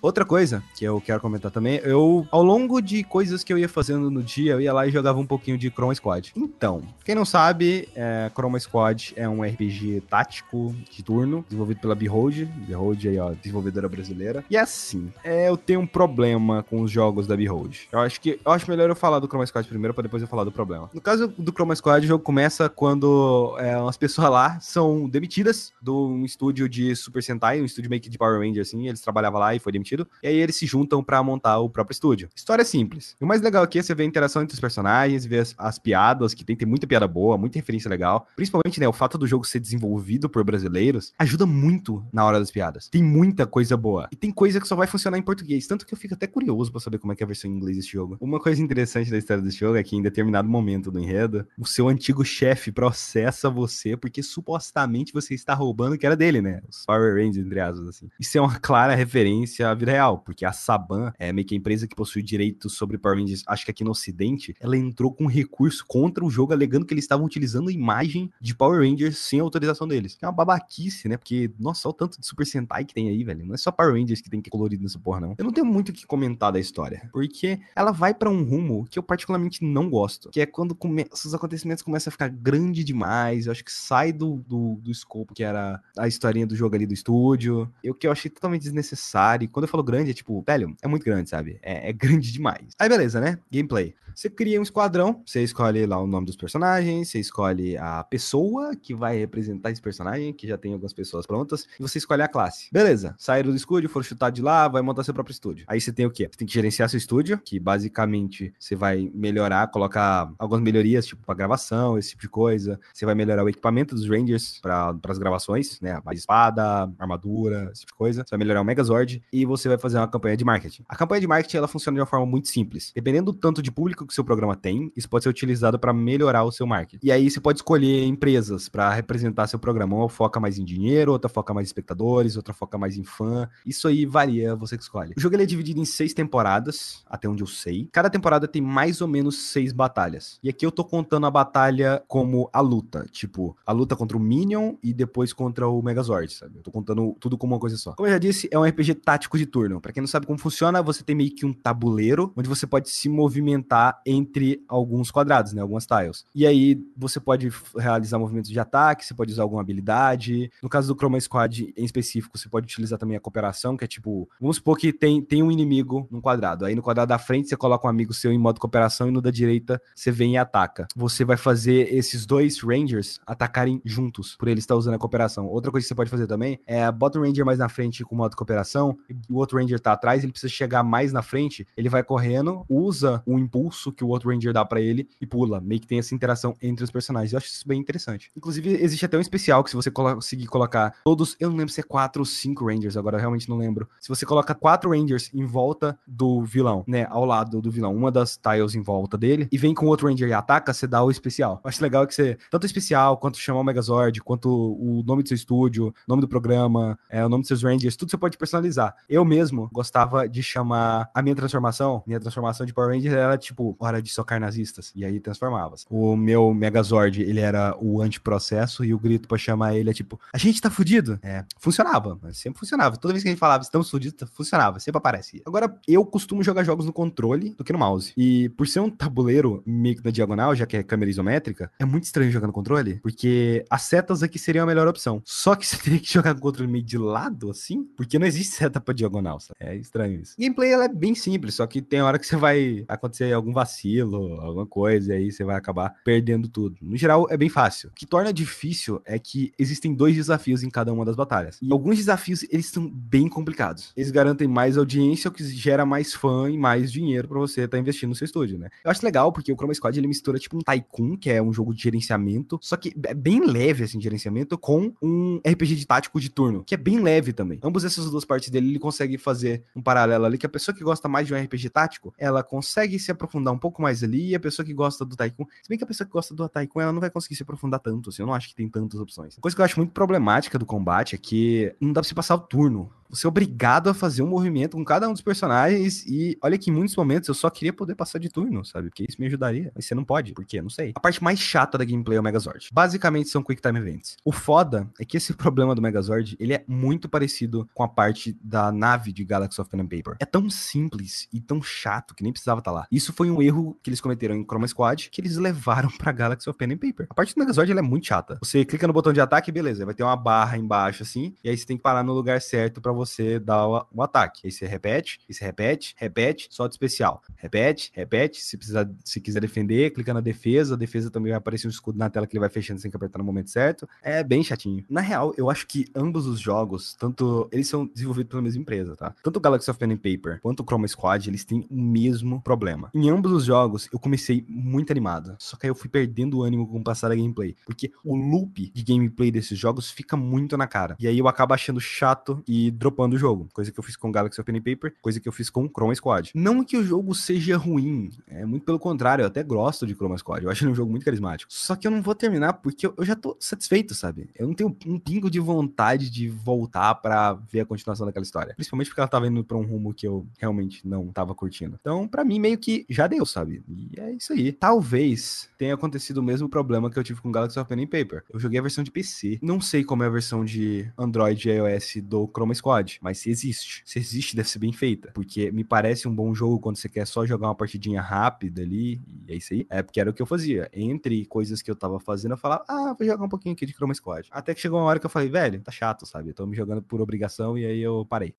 [0.07, 3.69] Outra coisa que eu quero comentar também, eu, ao longo de coisas que eu ia
[3.69, 6.33] fazendo no dia, eu ia lá e jogava um pouquinho de Chroma Squad.
[6.37, 11.97] Então, quem não sabe, é, Chroma Squad é um RPG tático de turno, desenvolvido pela
[11.97, 12.45] Behold.
[12.69, 14.45] Behold aí, ó, desenvolvedora brasileira.
[14.49, 17.89] E assim, é, eu tenho um problema com os jogos da Behold.
[17.91, 20.29] Eu acho que eu acho melhor eu falar do Chroma Squad primeiro, para depois eu
[20.29, 20.89] falar do problema.
[20.95, 25.73] No caso do Chroma Squad, o jogo começa quando é, umas pessoas lá são demitidas
[25.83, 29.01] de um estúdio de Super Sentai, um estúdio meio que de Power Ranger, assim, eles
[29.01, 30.09] trabalhavam lá e foi demitido divertido.
[30.23, 32.29] E aí eles se juntam para montar o próprio estúdio.
[32.35, 33.17] História simples.
[33.21, 35.55] E o mais legal aqui é você ver a interação entre os personagens, ver as,
[35.57, 38.29] as piadas, que tem, tem muita piada boa, muita referência legal.
[38.37, 42.51] Principalmente, né, o fato do jogo ser desenvolvido por brasileiros ajuda muito na hora das
[42.51, 42.89] piadas.
[42.89, 44.09] Tem muita coisa boa.
[44.13, 45.67] E tem coisa que só vai funcionar em português.
[45.67, 47.55] Tanto que eu fico até curioso para saber como é que é a versão em
[47.55, 48.17] inglês desse jogo.
[48.21, 51.67] Uma coisa interessante da história desse jogo é que em determinado momento do enredo, o
[51.67, 56.61] seu antigo chefe processa você porque supostamente você está roubando que era dele, né?
[56.69, 58.09] Os Power Rangers, entre aspas, assim.
[58.19, 61.59] Isso é uma clara referência à vida real, porque a Saban é meio que a
[61.59, 65.27] empresa que possui direitos sobre Power Rangers, acho que aqui no Ocidente, ela entrou com
[65.27, 69.39] recurso contra o jogo, alegando que eles estavam utilizando a imagem de Power Rangers sem
[69.39, 70.19] autorização deles.
[70.21, 71.17] É uma babaquice, né?
[71.17, 73.47] Porque, nossa, olha o tanto de Super Sentai que tem aí, velho.
[73.47, 75.35] Não é só Power Rangers que tem que colorido nessa porra, não.
[75.39, 78.87] Eu não tenho muito o que comentar da história, porque ela vai para um rumo
[78.91, 81.07] que eu particularmente não gosto, que é quando come...
[81.13, 85.35] os acontecimentos começam a ficar grande demais, eu acho que sai do, do, do escopo
[85.35, 89.49] que era a historinha do jogo ali do estúdio, o que eu achei totalmente desnecessário.
[89.49, 91.59] Quando eu falo grande, é tipo, velho, é muito grande, sabe?
[91.63, 92.69] É, é grande demais.
[92.79, 93.39] Aí beleza, né?
[93.51, 93.95] Gameplay.
[94.17, 98.75] Você cria um esquadrão, você escolhe lá o nome dos personagens, você escolhe a pessoa
[98.75, 102.29] que vai representar esse personagem, que já tem algumas pessoas prontas, e você escolhe a
[102.29, 102.71] classe.
[102.73, 105.67] Beleza, saíram do estúdio, foram chutar de lá, vai montar seu próprio estúdio.
[105.69, 106.31] Aí você tem o quê?
[106.31, 111.23] Você tem que gerenciar seu estúdio, que basicamente você vai melhorar, colocar algumas melhorias, tipo
[111.23, 112.81] pra gravação, esse tipo de coisa.
[112.95, 116.01] Você vai melhorar o equipamento dos Rangers para as gravações, né?
[116.03, 118.25] Mais espada, armadura, esse tipo de coisa.
[118.25, 120.85] Você vai melhorar o Megazord e você vai fazer uma campanha de marketing.
[120.89, 122.93] A campanha de marketing ela funciona de uma forma muito simples.
[122.95, 126.45] Dependendo do tanto de público que seu programa tem, isso pode ser utilizado para melhorar
[126.45, 127.05] o seu marketing.
[127.05, 129.97] E aí você pode escolher empresas para representar seu programa.
[129.97, 133.49] Uma foca mais em dinheiro, outra foca mais em espectadores, outra foca mais em fã.
[133.65, 135.15] Isso aí varia, você que escolhe.
[135.17, 137.89] O jogo ele é dividido em seis temporadas, até onde eu sei.
[137.93, 140.39] Cada temporada tem mais ou menos seis batalhas.
[140.43, 143.07] E aqui eu tô contando a batalha como a luta.
[143.11, 146.59] Tipo, a luta contra o Minion e depois contra o Megazord, sabe?
[146.59, 147.93] Eu tô contando tudo como uma coisa só.
[147.93, 149.81] Como eu já disse, é um RPG tático de turno.
[149.81, 152.89] Para quem não sabe como funciona, você tem meio que um tabuleiro onde você pode
[152.91, 155.63] se movimentar entre alguns quadrados, né?
[155.63, 156.25] Algumas tiles.
[156.35, 160.51] E aí você pode realizar movimentos de ataque, você pode usar alguma habilidade.
[160.63, 163.89] No caso do Chroma Squad em específico, você pode utilizar também a cooperação, que é
[163.89, 166.65] tipo, vamos supor que tem, tem um inimigo num quadrado.
[166.65, 169.21] Aí no quadrado da frente você coloca um amigo seu em modo cooperação e no
[169.21, 170.87] da direita você vem e ataca.
[170.95, 175.47] Você vai fazer esses dois Rangers atacarem juntos, por ele estar usando a cooperação.
[175.47, 178.15] Outra coisa que você pode fazer também é bota o Ranger mais na frente com
[178.15, 181.89] modo cooperação e o outro Ranger tá atrás, ele precisa chegar mais na frente, ele
[181.89, 185.61] vai correndo, usa o impulso que o outro Ranger dá para ele e pula.
[185.61, 187.33] Meio que tem essa interação entre os personagens.
[187.33, 188.31] Eu acho isso bem interessante.
[188.37, 191.81] Inclusive, existe até um especial que se você conseguir colocar todos, eu não lembro se
[191.81, 193.89] é quatro ou cinco Rangers, agora eu realmente não lembro.
[194.01, 198.11] Se você coloca quatro Rangers em volta do vilão, né, ao lado do vilão, uma
[198.11, 201.11] das tiles em volta dele, e vem com outro Ranger e ataca, você dá o
[201.11, 201.61] especial.
[201.63, 205.23] Eu acho legal que você, tanto o especial, quanto chamar o Megazord, quanto o nome
[205.23, 208.39] do seu estúdio, nome do programa, é, o nome dos seus Rangers, tudo você pode
[208.39, 208.95] personalizar.
[209.09, 213.77] Eu mesmo gostava de chamar a minha transformação, minha transformação de Power Ranger era tipo,
[213.79, 215.77] hora de socar nazistas, e aí transformava.
[215.77, 215.85] -se.
[215.91, 220.21] O meu Megazord, ele era o antiprocesso, e o grito pra chamar ele é tipo,
[220.33, 221.19] a gente tá fudido?
[221.23, 222.97] É, funcionava, sempre funcionava.
[222.97, 225.43] Toda vez que a gente falava, estamos fudidos, funcionava, sempre aparecia.
[225.47, 228.13] Agora, eu costumo jogar jogos no controle do que no mouse.
[228.17, 231.85] E por ser um tabuleiro meio que na diagonal, já que é câmera isométrica, é
[231.85, 235.23] muito estranho jogar no controle, porque as setas aqui seriam a melhor opção.
[235.25, 238.55] Só que você teria que jogar o controle meio de lado, assim, porque não existe
[238.57, 239.57] seta pra diagonal, sabe?
[239.61, 240.35] É estranho isso.
[240.39, 244.41] Gameplay, ela é bem simples, só que tem hora que você vai acontecer algum vacilo,
[244.41, 246.77] alguma coisa, e aí você vai acabar perdendo tudo.
[246.83, 247.91] No geral, é bem fácil.
[247.91, 251.59] O que torna difícil é que existem dois desafios em cada uma das batalhas.
[251.63, 253.93] E alguns desafios, eles são bem complicados.
[253.97, 257.77] Eles garantem mais audiência, o que gera mais fã e mais dinheiro para você estar
[257.77, 258.69] tá investindo no seu estúdio, né?
[258.85, 261.53] Eu acho legal, porque o Chroma Squad, ele mistura tipo um Tycoon, que é um
[261.53, 266.21] jogo de gerenciamento, só que é bem leve, assim, gerenciamento, com um RPG de tático
[266.21, 267.59] de turno, que é bem leve também.
[267.63, 270.83] Ambos essas duas partes dele, ele consegue fazer um paralelo ali, que a pessoa que
[270.83, 274.35] gosta mais de um RPG tático, ela consegue se aprofundar um pouco mais ali, e
[274.35, 276.81] a pessoa que gosta do Tycoon, se bem que a pessoa que gosta do Tycoon,
[276.81, 279.37] ela não vai conseguir se aprofundar tanto, assim, eu não acho que tem tantas opções.
[279.37, 282.15] Uma coisa que eu acho muito problemática do combate é que não dá pra se
[282.15, 286.05] passar o turno você é obrigado a fazer um movimento com cada um dos personagens.
[286.07, 288.89] E olha que em muitos momentos eu só queria poder passar de turno, sabe?
[288.89, 289.73] Porque isso me ajudaria.
[289.75, 290.33] Mas você não pode.
[290.33, 290.61] Por quê?
[290.61, 290.93] Não sei.
[290.95, 292.69] A parte mais chata da gameplay é o Megazord.
[292.73, 294.17] Basicamente são Quick Time Events.
[294.25, 298.37] O foda é que esse problema do Megazord, ele é muito parecido com a parte
[298.43, 300.17] da nave de Galaxy of Pen and Paper.
[300.21, 302.87] É tão simples e tão chato que nem precisava estar tá lá.
[302.91, 306.49] Isso foi um erro que eles cometeram em Chroma Squad, que eles levaram pra Galaxy
[306.49, 307.07] of Pen and Paper.
[307.11, 308.39] A parte do Megazord, ela é muito chata.
[308.43, 309.85] Você clica no botão de ataque, beleza.
[309.85, 312.81] Vai ter uma barra embaixo, assim, e aí você tem que parar no lugar certo
[312.81, 314.43] para você dar o, ataque.
[314.45, 317.23] Aí você repete, e você repete, repete, solta especial.
[317.37, 318.43] Repete, repete.
[318.43, 320.75] Se precisar, se quiser defender, clica na defesa.
[320.75, 322.97] A defesa também vai aparecer um escudo na tela que ele vai fechando sem que
[322.97, 323.89] apertar no momento certo.
[324.03, 324.85] É bem chatinho.
[324.89, 328.97] Na real, eu acho que ambos os jogos, tanto eles são desenvolvidos pela mesma empresa,
[328.97, 329.15] tá?
[329.23, 332.41] Tanto o Galaxy of Pen and Paper quanto o Chroma Squad, eles têm o mesmo
[332.41, 332.91] problema.
[332.95, 335.37] Em ambos os jogos, eu comecei muito animado.
[335.39, 337.57] Só que aí eu fui perdendo o ânimo com o passar da gameplay.
[337.65, 340.97] Porque o loop de gameplay desses jogos fica muito na cara.
[340.99, 343.49] E aí eu acabo achando chato e dropando o jogo.
[343.53, 346.31] Coisa que eu fiz com Galaxy of Paper, coisa que eu fiz com Chroma Squad.
[346.35, 350.17] Não que o jogo seja ruim, é muito pelo contrário, eu até gosto de Chroma
[350.17, 350.45] Squad.
[350.45, 351.53] Eu acho ele um jogo muito carismático.
[351.53, 354.31] Só que eu não vou terminar porque eu já tô satisfeito, sabe?
[354.37, 358.55] Eu não tenho um pingo de vontade de voltar para ver a continuação daquela história.
[358.55, 361.77] Principalmente porque ela tava indo pra um rumo que eu realmente não tava curtindo.
[361.81, 363.63] Então, para mim, meio que já deu, sabe?
[363.69, 364.53] E é isso aí.
[364.53, 368.23] Talvez tenha acontecido o mesmo problema que eu tive com Galaxy of Pen Paper.
[368.33, 369.39] Eu joguei a versão de PC.
[369.43, 373.31] Não sei como é a versão de Android e iOS do Chroma Squad, mas se
[373.31, 373.83] existe.
[373.85, 375.11] Se existe, deve ser bem feita.
[375.13, 379.01] Porque me parece um bom jogo quando você quer só jogar uma partidinha rápida ali.
[379.27, 379.67] E é isso aí.
[379.71, 380.69] É porque era o que eu fazia.
[380.73, 383.73] Entre coisas que eu tava fazendo, eu falava, ah, vou jogar um pouquinho aqui de
[383.73, 384.29] Chroma Squad.
[384.31, 386.31] Até que chegou uma hora que eu falei, velho, tá chato, sabe?
[386.31, 388.35] Eu tô me jogando por obrigação e aí eu parei.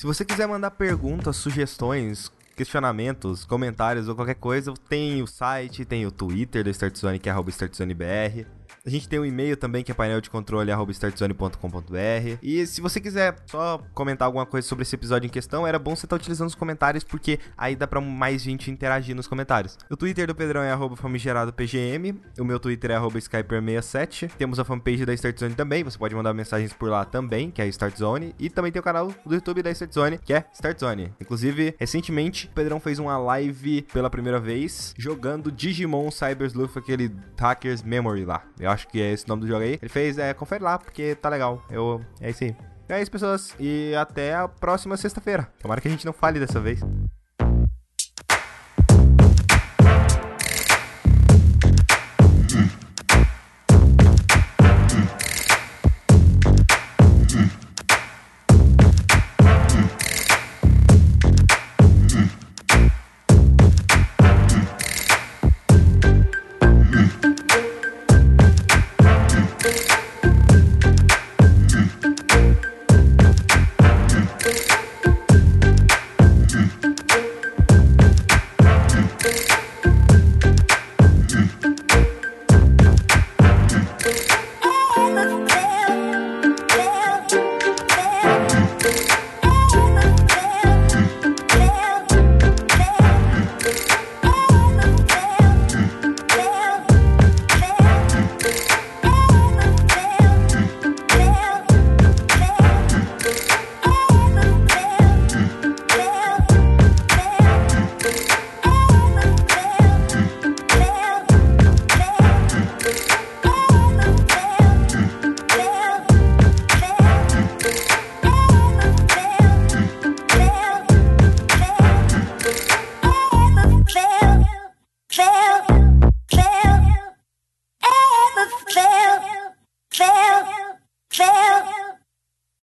[0.00, 6.04] Se você quiser mandar perguntas, sugestões, questionamentos, comentários ou qualquer coisa, tem o site, tem
[6.04, 8.59] o Twitter do StartZone, que é StartZoneBR.
[8.90, 12.38] A gente tem um e-mail também que é painel de controle startzone.com.br.
[12.42, 15.94] E se você quiser só comentar alguma coisa sobre esse episódio em questão, era bom
[15.94, 19.78] você estar tá utilizando os comentários, porque aí dá pra mais gente interagir nos comentários.
[19.88, 24.32] O Twitter do Pedrão é famigeradopgm, o meu Twitter é skyper67.
[24.36, 27.68] Temos a fanpage da Startzone também, você pode mandar mensagens por lá também, que é
[27.68, 28.34] Startzone.
[28.40, 31.12] E também tem o canal do YouTube da Startzone, que é Startzone.
[31.20, 37.14] Inclusive, recentemente, o Pedrão fez uma live pela primeira vez, jogando Digimon Cyber Sleuth, aquele
[37.38, 38.42] Hackers Memory lá.
[38.58, 39.78] Eu eu acho que é esse nome do jogo aí.
[39.80, 41.62] Ele fez, é, confere lá, porque tá legal.
[41.70, 42.56] Eu, é isso aí.
[42.88, 43.54] É isso, pessoas.
[43.60, 45.48] E até a próxima sexta-feira.
[45.60, 46.80] Tomara que a gente não fale dessa vez.